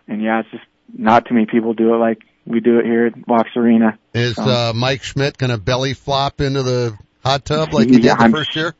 and 0.07 0.21
yeah, 0.21 0.39
it's 0.41 0.51
just 0.51 0.63
not 0.95 1.25
too 1.25 1.33
many 1.33 1.47
people 1.47 1.73
do 1.73 1.93
it 1.93 1.97
like 1.97 2.19
we 2.45 2.61
do 2.61 2.79
it 2.79 2.85
here 2.85 3.07
at 3.07 3.13
Wachs 3.27 3.55
Arena. 3.57 3.97
Is 4.13 4.35
Oh. 4.39 4.69
uh, 4.69 4.73
Mike 4.73 5.03
Schmidt 5.03 5.37
going 5.37 5.49
to 5.49 5.57
belly 5.57 5.93
flop 5.93 6.39
into 6.39 6.63
the 6.63 6.97
hot 7.25 7.43
tub 7.43 7.73
like 7.73 7.87
he 7.89 7.97
did 7.97 8.03
the 8.03 8.21
I'm- 8.21 8.31
first 8.31 8.55
year? 8.55 8.73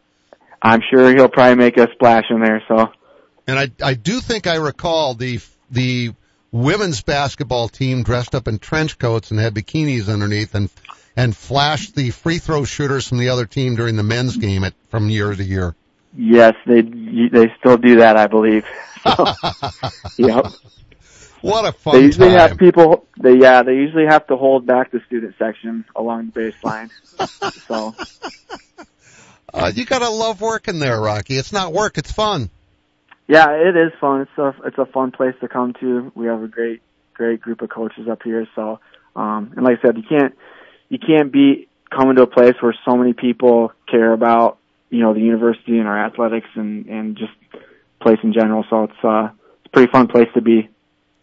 I'm 0.62 0.82
sure 0.89 1.13
he'll 1.15 1.30
probably 1.30 1.56
make 1.56 1.78
a 1.78 1.91
splash 1.93 2.26
in 2.30 2.41
there, 2.41 2.63
so 2.67 2.91
And 3.48 3.60
I 3.60 3.72
I 3.84 3.93
do 3.93 4.20
think 4.20 4.48
I 4.48 4.56
recall 4.56 5.13
the 5.13 5.39
the 5.72 6.13
women's 6.52 7.02
basketball 7.02 7.67
team 7.67 8.04
dressed 8.04 8.36
up 8.36 8.48
in 8.48 8.60
trench 8.60 8.98
coats 8.98 9.32
and 9.32 9.39
had 9.39 9.54
bikinis 9.54 10.12
underneath 10.12 10.56
and 10.56 10.70
and 11.15 11.36
flashed 11.36 11.96
the 11.96 12.12
free 12.12 12.38
throw 12.38 12.63
shooters 12.63 13.08
from 13.08 13.17
the 13.17 13.30
other 13.30 13.46
team 13.46 13.76
during 13.76 13.96
the 13.96 14.04
men's 14.04 14.38
game 14.38 14.63
at, 14.63 14.74
from 14.89 15.10
year 15.10 15.34
to 15.34 15.43
year. 15.43 15.76
yes, 16.15 16.54
they 16.65 16.82
they 16.82 17.52
still 17.60 17.78
do 17.78 17.98
that, 17.98 18.17
I 18.17 18.28
believe. 18.28 18.65
So, 19.04 19.26
yep. 20.17 20.46
What 21.41 21.65
a 21.65 21.72
fun! 21.72 21.96
They 21.96 22.02
usually 22.06 22.30
time! 22.30 22.50
have 22.50 22.58
people. 22.58 23.08
They 23.17 23.36
yeah. 23.36 23.63
They 23.63 23.76
usually 23.76 24.06
have 24.06 24.28
to 24.28 24.36
hold 24.36 24.65
back 24.65 24.91
the 24.91 25.02
student 25.08 25.36
section 25.38 25.86
along 25.96 26.32
the 26.34 26.52
baseline. 26.52 26.89
so 27.67 27.96
Uh, 29.54 29.72
you 29.74 29.86
gotta 29.86 30.10
love 30.10 30.42
working 30.42 30.80
there, 30.80 31.00
Rocky. 31.00 31.36
It's 31.36 31.54
not 31.54 31.74
work; 31.74 31.98
it's 31.98 32.12
fun. 32.12 32.50
yeah, 33.28 33.52
it 33.52 33.76
is 33.76 33.92
fun. 34.00 34.22
It's 34.22 34.38
a 34.38 34.54
it's 34.66 34.78
a 34.78 34.86
fun 34.86 35.12
place 35.12 35.36
to 35.42 35.48
come 35.48 35.74
to. 35.80 36.12
We 36.16 36.28
have 36.28 36.44
a 36.44 36.48
great 36.48 36.82
great 37.14 37.42
group 37.42 37.62
of 37.62 37.70
coaches 37.70 38.08
up 38.10 38.24
here. 38.24 38.48
So 38.56 38.80
um, 39.16 39.54
and 39.56 39.66
like 39.66 39.80
I 39.80 39.82
said, 39.88 39.98
you 39.98 40.04
can't 40.08 40.36
you 40.90 41.00
can't 41.00 41.32
beat 41.32 41.70
coming 41.90 42.16
to 42.18 42.24
a 42.24 42.28
place 42.28 42.54
where 42.62 42.76
so 42.86 42.96
many 42.96 43.14
people 43.14 43.72
care 43.90 44.14
about 44.14 44.58
you 44.90 45.02
know 45.02 45.14
the 45.14 45.22
university 45.22 45.78
and 45.80 45.88
our 45.88 46.06
athletics 46.06 46.48
and 46.56 46.86
and 46.86 47.18
just 47.18 47.34
place 48.02 48.20
in 48.24 48.34
general. 48.34 48.64
So 48.70 48.84
it's 48.84 49.04
uh 49.04 49.30
it's 49.60 49.66
a 49.66 49.70
pretty 49.70 49.92
fun 49.92 50.08
place 50.08 50.30
to 50.36 50.42
be. 50.42 50.70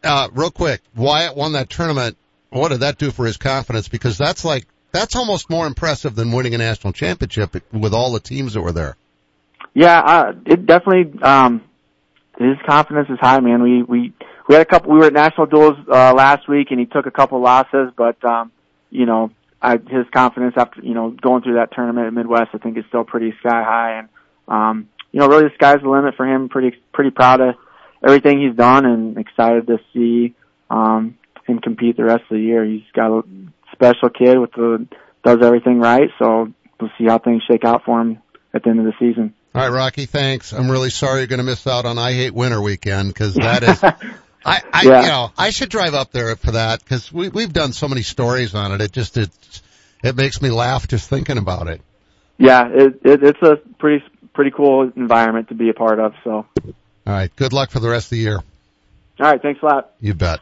Uh, 0.03 0.29
real 0.35 0.51
quick, 0.51 0.83
Wyatt 0.95 1.35
won 1.37 1.53
that 1.53 1.71
tournament. 1.71 2.19
What 2.51 2.69
did 2.69 2.81
that 2.81 2.99
do 2.99 3.11
for 3.11 3.25
his 3.25 3.39
confidence? 3.39 3.89
Because 3.89 4.19
that's 4.19 4.45
like 4.45 4.67
that's 4.95 5.17
almost 5.17 5.51
more 5.51 5.67
impressive 5.67 6.15
than 6.15 6.31
winning 6.31 6.55
a 6.55 6.59
national 6.59 6.93
championship 6.93 7.57
with 7.73 7.93
all 7.93 8.13
the 8.13 8.21
teams 8.21 8.55
that 8.55 8.63
were 8.63 8.73
there. 8.73 8.97
Yeah, 9.75 9.99
uh, 9.99 10.33
it 10.47 10.67
definitely. 10.67 11.21
Um, 11.21 11.63
his 12.39 12.57
confidence 12.65 13.09
is 13.11 13.19
high, 13.21 13.41
man. 13.41 13.63
We 13.63 13.83
we 13.83 14.13
we 14.49 14.55
had 14.55 14.63
a 14.63 14.65
couple. 14.65 14.93
We 14.93 14.99
were 14.99 15.07
at 15.07 15.13
national 15.13 15.47
duels 15.47 15.77
uh, 15.93 16.15
last 16.15 16.49
week, 16.49 16.69
and 16.71 16.79
he 16.79 16.87
took 16.87 17.07
a 17.07 17.11
couple 17.11 17.41
losses, 17.41 17.91
but 17.97 18.25
um, 18.25 18.53
you 18.91 19.05
know, 19.05 19.33
I, 19.61 19.73
his 19.73 20.07
confidence 20.15 20.55
after 20.57 20.81
you 20.81 20.95
know 20.95 21.11
going 21.11 21.43
through 21.43 21.55
that 21.55 21.73
tournament 21.73 22.07
at 22.07 22.13
Midwest, 22.13 22.51
I 22.55 22.59
think 22.59 22.79
is 22.79 22.85
still 22.89 23.05
pretty 23.05 23.35
sky 23.41 23.63
high, 23.65 23.99
and 23.99 24.09
um, 24.47 24.89
you 25.11 25.21
know, 25.21 25.27
really 25.27 25.45
the 25.45 25.55
sky's 25.55 25.83
the 25.83 25.89
limit 25.89 26.15
for 26.17 26.25
him. 26.25 26.49
Pretty 26.49 26.77
pretty 26.93 27.11
proud 27.11 27.41
of 27.41 27.57
everything 28.05 28.41
he's 28.41 28.57
done, 28.57 28.87
and 28.87 29.19
excited 29.19 29.67
to 29.67 29.79
see 29.93 30.35
um, 30.71 31.19
him 31.47 31.59
compete 31.59 31.97
the 31.97 32.05
rest 32.05 32.23
of 32.31 32.37
the 32.37 32.43
year. 32.43 32.65
He's 32.65 32.83
got 32.95 33.11
a 33.11 33.23
special 33.75 34.09
kid 34.11 34.39
with 34.39 34.53
the 34.53 34.87
does 35.25 35.39
everything 35.43 35.81
right, 35.81 36.11
so 36.19 36.53
we'll 36.81 36.91
see 36.99 37.05
how 37.07 37.19
things 37.19 37.43
shake 37.51 37.65
out 37.65 37.85
for 37.85 38.01
him 38.01 38.19
at 38.53 38.63
the 38.63 38.71
end 38.71 38.81
of 38.81 38.85
the 38.87 38.93
season. 38.99 39.35
All 39.55 39.63
right, 39.63 39.69
Rocky, 39.75 40.07
thanks. 40.07 40.53
I'm 40.53 40.71
really 40.71 40.91
sorry 40.91 41.21
you're 41.21 41.27
going 41.29 41.39
to 41.39 41.45
miss 41.45 41.67
out 41.67 41.87
on 41.87 41.97
I 41.99 42.13
Hate 42.13 42.35
Winter 42.35 42.61
weekend 42.61 43.09
because 43.09 43.35
that 43.35 43.63
is, 43.63 43.83
I, 44.45 44.63
I, 44.73 44.83
Yeah. 44.83 45.01
you 45.03 45.07
know, 45.09 45.33
I 45.39 45.51
should 45.51 45.69
drive 45.71 45.95
up 45.95 46.11
there 46.11 46.35
for 46.37 46.53
that 46.53 46.81
because 46.81 47.13
we, 47.13 47.29
we've 47.29 47.53
done 47.53 47.73
so 47.73 47.89
many 47.89 48.03
stories 48.03 48.55
on 48.55 48.73
it. 48.73 48.81
It 48.81 48.93
just, 48.93 49.17
it, 49.17 49.31
it 50.03 50.17
makes 50.17 50.43
me 50.43 50.51
laugh 50.51 50.89
just 50.89 51.09
thinking 51.09 51.39
about 51.39 51.69
it. 51.69 51.81
Yeah, 52.37 52.69
it, 52.69 53.01
it 53.05 53.23
it's 53.23 53.43
a 53.43 53.57
pretty 53.79 54.05
pretty 54.35 54.51
cool 54.51 54.91
environment 54.97 55.49
to 55.51 55.55
be 55.55 55.69
a 55.71 55.73
part 55.75 56.01
of. 56.01 56.15
So, 56.25 56.33
All 56.33 56.73
right. 57.07 57.35
Good 57.37 57.53
luck 57.53 57.71
for 57.71 57.79
the 57.79 57.89
rest 57.89 58.07
of 58.07 58.11
the 58.11 58.19
year. 58.19 58.39
all 58.39 58.45
right, 59.27 59.41
thanks 59.41 59.63
a 59.63 59.67
lot. 59.67 59.93
You 60.01 60.15
bet. 60.15 60.41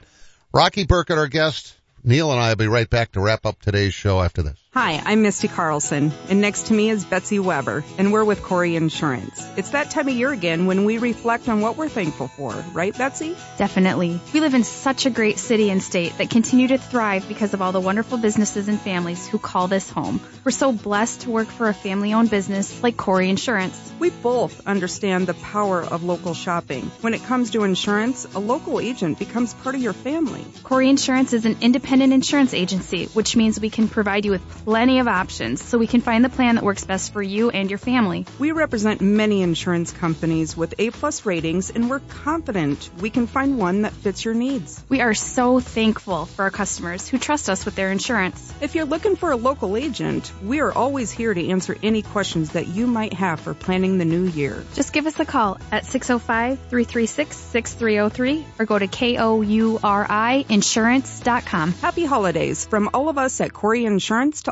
Rocky 0.54 0.84
Burkett, 0.86 1.18
our 1.18 1.28
guest. 1.28 1.74
Neil 2.04 2.32
and 2.32 2.40
I 2.40 2.50
will 2.50 2.56
be 2.56 2.66
right 2.66 2.88
back 2.88 3.12
to 3.12 3.20
wrap 3.20 3.46
up 3.46 3.60
today's 3.60 3.94
show 3.94 4.22
after 4.22 4.42
this. 4.42 4.61
Hi, 4.74 5.02
I'm 5.04 5.20
Misty 5.20 5.48
Carlson, 5.48 6.12
and 6.30 6.40
next 6.40 6.68
to 6.68 6.72
me 6.72 6.88
is 6.88 7.04
Betsy 7.04 7.38
Weber, 7.38 7.84
and 7.98 8.10
we're 8.10 8.24
with 8.24 8.40
Kouri 8.40 8.74
Insurance. 8.74 9.46
It's 9.58 9.72
that 9.72 9.90
time 9.90 10.08
of 10.08 10.14
year 10.14 10.30
again 10.30 10.64
when 10.64 10.86
we 10.86 10.96
reflect 10.96 11.46
on 11.50 11.60
what 11.60 11.76
we're 11.76 11.90
thankful 11.90 12.28
for, 12.28 12.54
right, 12.72 12.96
Betsy? 12.96 13.36
Definitely. 13.58 14.18
We 14.32 14.40
live 14.40 14.54
in 14.54 14.64
such 14.64 15.04
a 15.04 15.10
great 15.10 15.38
city 15.38 15.68
and 15.68 15.82
state 15.82 16.16
that 16.16 16.30
continue 16.30 16.68
to 16.68 16.78
thrive 16.78 17.28
because 17.28 17.52
of 17.52 17.60
all 17.60 17.72
the 17.72 17.82
wonderful 17.82 18.16
businesses 18.16 18.68
and 18.68 18.80
families 18.80 19.28
who 19.28 19.38
call 19.38 19.68
this 19.68 19.90
home. 19.90 20.22
We're 20.42 20.52
so 20.52 20.72
blessed 20.72 21.20
to 21.22 21.30
work 21.30 21.48
for 21.48 21.68
a 21.68 21.74
family 21.74 22.14
owned 22.14 22.30
business 22.30 22.82
like 22.82 22.96
Kouri 22.96 23.28
Insurance. 23.28 23.92
We 23.98 24.08
both 24.08 24.66
understand 24.66 25.26
the 25.26 25.34
power 25.34 25.82
of 25.82 26.02
local 26.02 26.32
shopping. 26.32 26.84
When 27.02 27.12
it 27.12 27.22
comes 27.24 27.50
to 27.50 27.64
insurance, 27.64 28.24
a 28.34 28.38
local 28.38 28.80
agent 28.80 29.18
becomes 29.18 29.52
part 29.52 29.74
of 29.74 29.82
your 29.82 29.92
family. 29.92 30.44
Kouri 30.62 30.88
Insurance 30.88 31.34
is 31.34 31.44
an 31.44 31.58
independent 31.60 32.14
insurance 32.14 32.54
agency, 32.54 33.04
which 33.08 33.36
means 33.36 33.60
we 33.60 33.68
can 33.68 33.86
provide 33.86 34.24
you 34.24 34.30
with 34.30 34.61
plenty 34.64 34.98
of 34.98 35.08
options 35.08 35.62
so 35.62 35.78
we 35.78 35.86
can 35.86 36.00
find 36.00 36.24
the 36.24 36.28
plan 36.28 36.54
that 36.54 36.64
works 36.64 36.84
best 36.84 37.12
for 37.12 37.22
you 37.22 37.50
and 37.50 37.70
your 37.70 37.78
family. 37.78 38.26
We 38.38 38.52
represent 38.52 39.00
many 39.00 39.42
insurance 39.42 39.92
companies 39.92 40.56
with 40.56 40.74
A 40.78 40.90
plus 40.90 41.26
ratings, 41.26 41.70
and 41.70 41.90
we're 41.90 42.00
confident 42.00 42.90
we 43.00 43.10
can 43.10 43.26
find 43.26 43.58
one 43.58 43.82
that 43.82 43.92
fits 43.92 44.24
your 44.24 44.34
needs. 44.34 44.82
We 44.88 45.00
are 45.00 45.14
so 45.14 45.60
thankful 45.60 46.26
for 46.26 46.42
our 46.42 46.50
customers 46.50 47.08
who 47.08 47.18
trust 47.18 47.50
us 47.50 47.64
with 47.64 47.74
their 47.74 47.90
insurance. 47.90 48.52
If 48.60 48.74
you're 48.74 48.84
looking 48.84 49.16
for 49.16 49.30
a 49.30 49.36
local 49.36 49.76
agent, 49.76 50.30
we 50.42 50.60
are 50.60 50.72
always 50.72 51.10
here 51.10 51.34
to 51.34 51.48
answer 51.48 51.76
any 51.82 52.02
questions 52.02 52.52
that 52.52 52.68
you 52.68 52.86
might 52.86 53.14
have 53.14 53.40
for 53.40 53.54
planning 53.54 53.98
the 53.98 54.04
new 54.04 54.24
year. 54.24 54.64
Just 54.74 54.92
give 54.92 55.06
us 55.06 55.18
a 55.18 55.24
call 55.24 55.58
at 55.70 55.84
605-336-6303 55.84 58.44
or 58.58 58.66
go 58.66 58.78
to 58.78 58.86
K-O-U-R-I 58.86 60.44
insurance.com. 60.48 61.72
Happy 61.72 62.04
holidays 62.04 62.66
from 62.66 62.90
all 62.94 63.08
of 63.08 63.18
us 63.18 63.40
at 63.40 63.52
Kouri 63.52 63.84
Insurance 63.84 64.42
to 64.42 64.51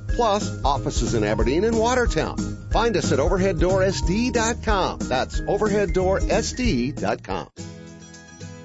plus 0.15 0.63
offices 0.63 1.13
in 1.13 1.23
Aberdeen 1.23 1.63
and 1.63 1.77
Watertown. 1.77 2.37
Find 2.71 2.95
us 2.95 3.11
at 3.11 3.19
overheaddoorsd.com. 3.19 4.99
That's 4.99 5.41
overheaddoorsd.com. 5.41 7.47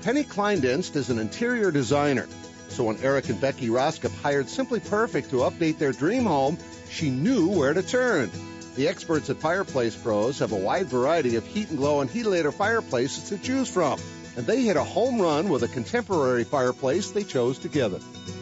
Penny 0.02 0.24
Kleindienst 0.24 0.94
is 0.94 1.10
an 1.10 1.18
interior 1.18 1.70
designer. 1.70 2.28
So 2.68 2.84
when 2.84 2.98
Eric 2.98 3.28
and 3.28 3.40
Becky 3.40 3.68
Roskop 3.68 4.14
hired 4.22 4.48
Simply 4.48 4.80
Perfect 4.80 5.30
to 5.30 5.36
update 5.36 5.78
their 5.78 5.92
dream 5.92 6.24
home, 6.24 6.58
she 6.90 7.10
knew 7.10 7.48
where 7.48 7.74
to 7.74 7.82
turn. 7.82 8.30
The 8.76 8.88
experts 8.88 9.30
at 9.30 9.38
Fireplace 9.38 9.96
Pros 9.96 10.40
have 10.40 10.52
a 10.52 10.56
wide 10.56 10.86
variety 10.86 11.36
of 11.36 11.46
heat 11.46 11.70
and 11.70 11.78
glow 11.78 12.02
and 12.02 12.10
heatilator 12.10 12.52
fireplaces 12.52 13.30
to 13.30 13.38
choose 13.38 13.70
from. 13.70 13.98
And 14.36 14.46
they 14.46 14.62
hit 14.62 14.76
a 14.76 14.84
home 14.84 15.20
run 15.20 15.48
with 15.48 15.62
a 15.62 15.68
contemporary 15.68 16.44
fireplace 16.44 17.10
they 17.10 17.24
chose 17.24 17.58
together. 17.58 18.00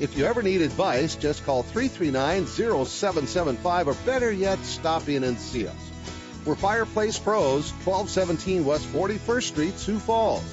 If 0.00 0.16
you 0.16 0.26
ever 0.26 0.42
need 0.42 0.62
advice, 0.62 1.16
just 1.16 1.44
call 1.44 1.64
339-0775 1.64 3.86
or 3.86 3.94
better 4.06 4.30
yet, 4.30 4.60
stop 4.60 5.08
in 5.08 5.24
and 5.24 5.36
see 5.36 5.66
us. 5.66 5.74
We're 6.44 6.54
Fireplace 6.54 7.18
Pros, 7.18 7.72
1217 7.84 8.64
West 8.64 8.86
41st 8.92 9.42
Street, 9.42 9.76
Sioux 9.76 9.98
Falls. 9.98 10.44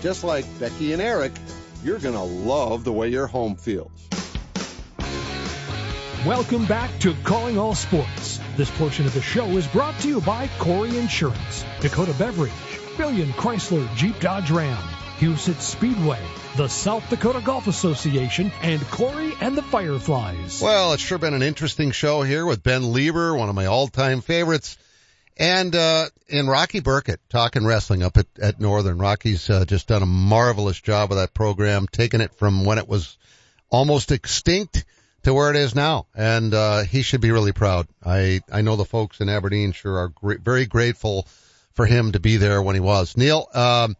Just 0.00 0.24
like 0.24 0.46
Becky 0.58 0.94
and 0.94 1.02
Eric, 1.02 1.32
you're 1.84 1.98
going 1.98 2.14
to 2.14 2.22
love 2.22 2.84
the 2.84 2.92
way 2.92 3.10
your 3.10 3.26
home 3.26 3.56
feels. 3.56 3.90
Welcome 6.24 6.64
back 6.64 6.98
to 7.00 7.12
Calling 7.22 7.58
All 7.58 7.74
Sports. 7.74 8.40
This 8.56 8.70
portion 8.78 9.04
of 9.04 9.12
the 9.12 9.20
show 9.20 9.46
is 9.58 9.66
brought 9.66 10.00
to 10.00 10.08
you 10.08 10.22
by 10.22 10.48
Kouri 10.58 10.98
Insurance, 10.98 11.66
Dakota 11.82 12.14
Beverage, 12.14 12.50
Billion 12.96 13.34
Chrysler 13.34 13.94
Jeep 13.94 14.18
Dodge 14.20 14.50
Ram, 14.50 14.82
Huset 15.18 15.60
Speedway, 15.60 16.20
the 16.56 16.68
South 16.68 17.08
Dakota 17.08 17.40
Golf 17.40 17.68
Association, 17.68 18.52
and 18.60 18.80
Corey 18.90 19.32
and 19.40 19.56
the 19.56 19.62
Fireflies. 19.62 20.60
Well, 20.60 20.92
it's 20.92 21.02
sure 21.02 21.16
been 21.16 21.32
an 21.32 21.42
interesting 21.42 21.90
show 21.90 22.22
here 22.22 22.44
with 22.44 22.62
Ben 22.62 22.92
Lieber, 22.92 23.34
one 23.34 23.48
of 23.48 23.54
my 23.54 23.64
all-time 23.64 24.20
favorites. 24.20 24.76
And, 25.38 25.74
uh, 25.74 26.06
in 26.28 26.46
Rocky 26.46 26.80
Burkett, 26.80 27.20
talking 27.30 27.64
wrestling 27.64 28.02
up 28.02 28.18
at, 28.18 28.26
at 28.40 28.60
Northern. 28.60 28.98
Rocky's, 28.98 29.48
uh, 29.48 29.64
just 29.64 29.86
done 29.86 30.02
a 30.02 30.06
marvelous 30.06 30.80
job 30.80 31.08
with 31.08 31.18
that 31.18 31.32
program, 31.32 31.86
taking 31.90 32.20
it 32.20 32.34
from 32.34 32.66
when 32.66 32.76
it 32.76 32.88
was 32.88 33.16
almost 33.70 34.12
extinct 34.12 34.84
to 35.22 35.32
where 35.32 35.50
it 35.50 35.56
is 35.56 35.74
now. 35.74 36.06
And, 36.14 36.52
uh, 36.52 36.82
he 36.82 37.00
should 37.00 37.22
be 37.22 37.30
really 37.30 37.52
proud. 37.52 37.86
I, 38.04 38.42
I 38.52 38.60
know 38.60 38.76
the 38.76 38.84
folks 38.84 39.20
in 39.20 39.30
Aberdeen 39.30 39.72
sure 39.72 39.96
are 39.98 40.12
very 40.22 40.66
grateful 40.66 41.26
for 41.72 41.86
him 41.86 42.12
to 42.12 42.20
be 42.20 42.36
there 42.36 42.60
when 42.60 42.74
he 42.74 42.80
was. 42.80 43.16
Neil, 43.16 43.48
um, 43.54 43.96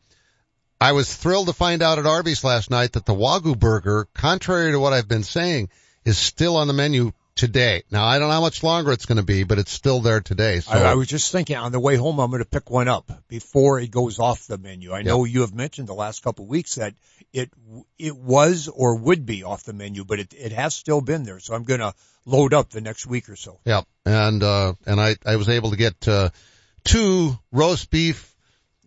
I 0.81 0.93
was 0.93 1.15
thrilled 1.15 1.47
to 1.47 1.53
find 1.53 1.83
out 1.83 1.99
at 1.99 2.07
Arby's 2.07 2.45
last 2.45 2.71
night 2.71 2.93
that 2.93 3.07
the 3.07 3.15
Wagyu 3.15 3.59
burger, 3.59 4.07
contrary 4.15 4.73
to 4.73 4.81
what 4.81 4.93
I've 4.93 5.09
been 5.09 5.23
saying, 5.23 5.71
is 6.05 6.19
still 6.19 6.57
on 6.57 6.67
the 6.67 6.75
menu 6.75 7.13
today. 7.35 7.83
Now 7.91 8.05
I 8.07 8.19
don't 8.19 8.29
know 8.29 8.35
how 8.35 8.41
much 8.41 8.63
longer 8.63 8.93
it's 8.93 9.07
going 9.07 9.19
to 9.19 9.25
be, 9.25 9.45
but 9.45 9.59
it's 9.59 9.71
still 9.71 10.01
there 10.01 10.21
today. 10.21 10.61
So 10.61 10.73
I, 10.73 10.93
I 10.93 10.95
was 10.95 11.07
just 11.07 11.31
thinking 11.31 11.57
on 11.57 11.73
the 11.73 11.81
way 11.81 11.97
home, 11.97 12.19
I'm 12.19 12.31
going 12.31 12.43
to 12.43 12.49
pick 12.49 12.71
one 12.71 12.89
up 12.89 13.11
before 13.29 13.79
it 13.79 13.91
goes 13.91 14.19
off 14.19 14.47
the 14.47 14.59
menu. 14.59 14.93
I 14.93 15.03
know 15.03 15.25
you 15.25 15.43
have 15.43 15.55
mentioned 15.55 15.89
the 15.89 15.95
last 15.95 16.23
couple 16.23 16.45
of 16.45 16.51
weeks 16.51 16.77
that 16.77 16.95
it 17.33 17.51
it 17.99 18.17
was 18.17 18.69
or 18.69 18.97
would 18.97 19.27
be 19.27 19.45
off 19.45 19.65
the 19.65 19.73
menu, 19.75 20.05
but 20.05 20.19
it 20.19 20.35
it 20.35 20.53
has 20.53 20.75
still 20.75 21.01
been 21.01 21.25
there. 21.25 21.39
So 21.39 21.55
I'm 21.55 21.65
going 21.65 21.81
to 21.81 21.95
load 22.25 22.55
up 22.55 22.71
the 22.71 22.81
next 22.81 23.07
week 23.07 23.29
or 23.29 23.37
so. 23.37 23.61
Yep. 23.65 23.87
And 24.05 24.43
uh 24.43 24.75
and 24.87 25.01
I 25.01 25.17
I 25.25 25.37
was 25.37 25.49
able 25.49 25.71
to 25.71 25.77
get 25.77 26.09
uh 26.09 26.31
two 26.85 27.39
roast 27.53 27.91
beef, 27.91 28.36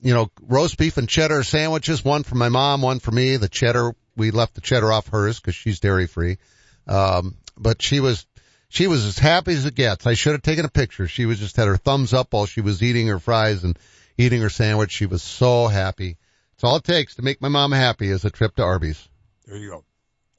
you 0.01 0.13
know, 0.13 0.29
roast 0.41 0.77
beef 0.77 0.97
and 0.97 1.07
cheddar 1.09 1.43
sandwiches, 1.43 2.03
one 2.03 2.23
for 2.23 2.35
my 2.35 2.49
mom, 2.49 2.81
one 2.81 2.99
for 2.99 3.11
me. 3.11 3.37
The 3.37 3.49
cheddar 3.49 3.93
we 4.15 4.31
left 4.31 4.55
the 4.55 4.61
cheddar 4.61 4.91
off 4.91 5.07
hers 5.07 5.39
cuz 5.39 5.55
she's 5.55 5.79
dairy 5.79 6.07
free. 6.07 6.37
Um 6.87 7.35
but 7.57 7.81
she 7.81 7.99
was 7.99 8.25
She 8.69 8.87
was 8.87 9.03
as 9.05 9.17
happy 9.17 9.53
as 9.53 9.65
it 9.65 9.75
gets. 9.75 10.05
I 10.05 10.13
should 10.13 10.33
have 10.33 10.43
taken 10.43 10.63
a 10.65 10.69
picture. 10.69 11.07
She 11.07 11.25
was 11.25 11.39
just 11.39 11.55
had 11.55 11.67
her 11.67 11.77
thumbs 11.77 12.13
up 12.13 12.33
while 12.33 12.45
she 12.45 12.61
was 12.61 12.83
eating 12.83 13.07
her 13.07 13.19
fries 13.19 13.63
and 13.63 13.77
eating 14.17 14.41
her 14.41 14.49
sandwich. 14.49 14.91
She 14.91 15.07
was 15.07 15.23
so 15.23 15.67
happy. 15.67 16.17
It's 16.53 16.63
all 16.63 16.75
it 16.75 16.83
takes 16.83 17.15
to 17.15 17.21
make 17.23 17.41
my 17.41 17.47
mom 17.49 17.71
happy 17.71 18.09
is 18.09 18.25
a 18.25 18.29
trip 18.29 18.55
to 18.57 18.63
Arby's. 18.63 19.07
There 19.47 19.57
you 19.57 19.69
go. 19.71 19.83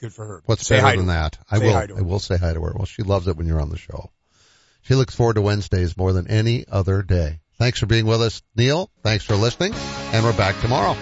Good 0.00 0.12
for 0.14 0.24
her. 0.26 0.42
What's 0.46 0.66
Say 0.66 0.80
better 0.80 0.96
than 0.98 1.06
that? 1.08 1.38
I 1.50 1.58
Say 1.58 1.66
will. 1.66 1.72
hi 1.72 1.86
to 1.86 1.94
her. 1.94 1.98
I 2.00 2.02
will 2.02 2.20
say 2.20 2.36
hi 2.36 2.52
to 2.52 2.60
her. 2.62 2.72
Well, 2.74 2.86
she 2.86 3.02
loves 3.02 3.26
it 3.26 3.36
when 3.36 3.46
you're 3.46 3.60
on 3.60 3.70
the 3.70 3.78
show. 3.78 4.10
She 4.82 4.94
looks 4.94 5.14
forward 5.14 5.34
to 5.34 5.42
Wednesdays 5.42 5.96
more 5.96 6.12
than 6.12 6.28
any 6.28 6.64
other 6.68 7.02
day. 7.02 7.40
Thanks 7.60 7.78
for 7.78 7.84
being 7.84 8.06
with 8.06 8.22
us, 8.22 8.40
Neil. 8.56 8.90
Thanks 9.02 9.26
for 9.26 9.36
listening, 9.36 9.74
and 10.14 10.24
we're 10.24 10.32
back 10.32 10.58
tomorrow. 10.62 10.94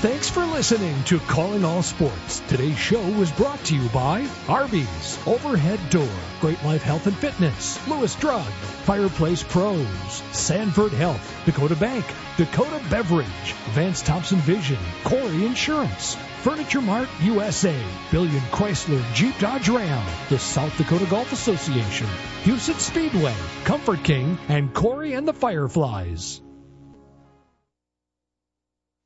Thanks 0.00 0.28
for 0.28 0.44
listening 0.44 1.02
to 1.04 1.18
Calling 1.18 1.64
All 1.64 1.82
Sports. 1.82 2.40
Today's 2.40 2.76
show 2.76 3.02
was 3.12 3.32
brought 3.32 3.64
to 3.64 3.74
you 3.74 3.88
by 3.88 4.28
Arby's, 4.50 5.18
Overhead 5.26 5.80
Door, 5.88 6.10
Great 6.42 6.62
Life 6.62 6.82
Health 6.82 7.06
and 7.06 7.16
Fitness, 7.16 7.88
Lewis 7.88 8.14
Drug, 8.16 8.44
Fireplace 8.84 9.42
Pros, 9.42 9.86
Sanford 10.30 10.92
Health, 10.92 11.42
Dakota 11.46 11.76
Bank, 11.76 12.04
Dakota 12.36 12.78
Beverage, 12.90 13.54
Vance 13.70 14.02
Thompson 14.02 14.38
Vision, 14.40 14.78
Kouri 15.04 15.46
Insurance, 15.46 16.18
Furniture 16.46 16.80
Mart 16.80 17.08
USA, 17.22 17.76
Billion 18.12 18.40
Chrysler 18.52 19.02
Jeep 19.14 19.36
Dodge 19.40 19.68
Ram, 19.68 20.06
the 20.28 20.38
South 20.38 20.78
Dakota 20.78 21.04
Golf 21.06 21.32
Association, 21.32 22.06
Huset 22.44 22.78
Speedway, 22.78 23.34
Comfort 23.64 24.04
King, 24.04 24.38
and 24.46 24.72
Corey 24.72 25.14
and 25.14 25.26
the 25.26 25.32
Fireflies. 25.32 26.40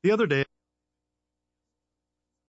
The 0.03 0.11
other 0.11 0.27
day, 0.27 0.45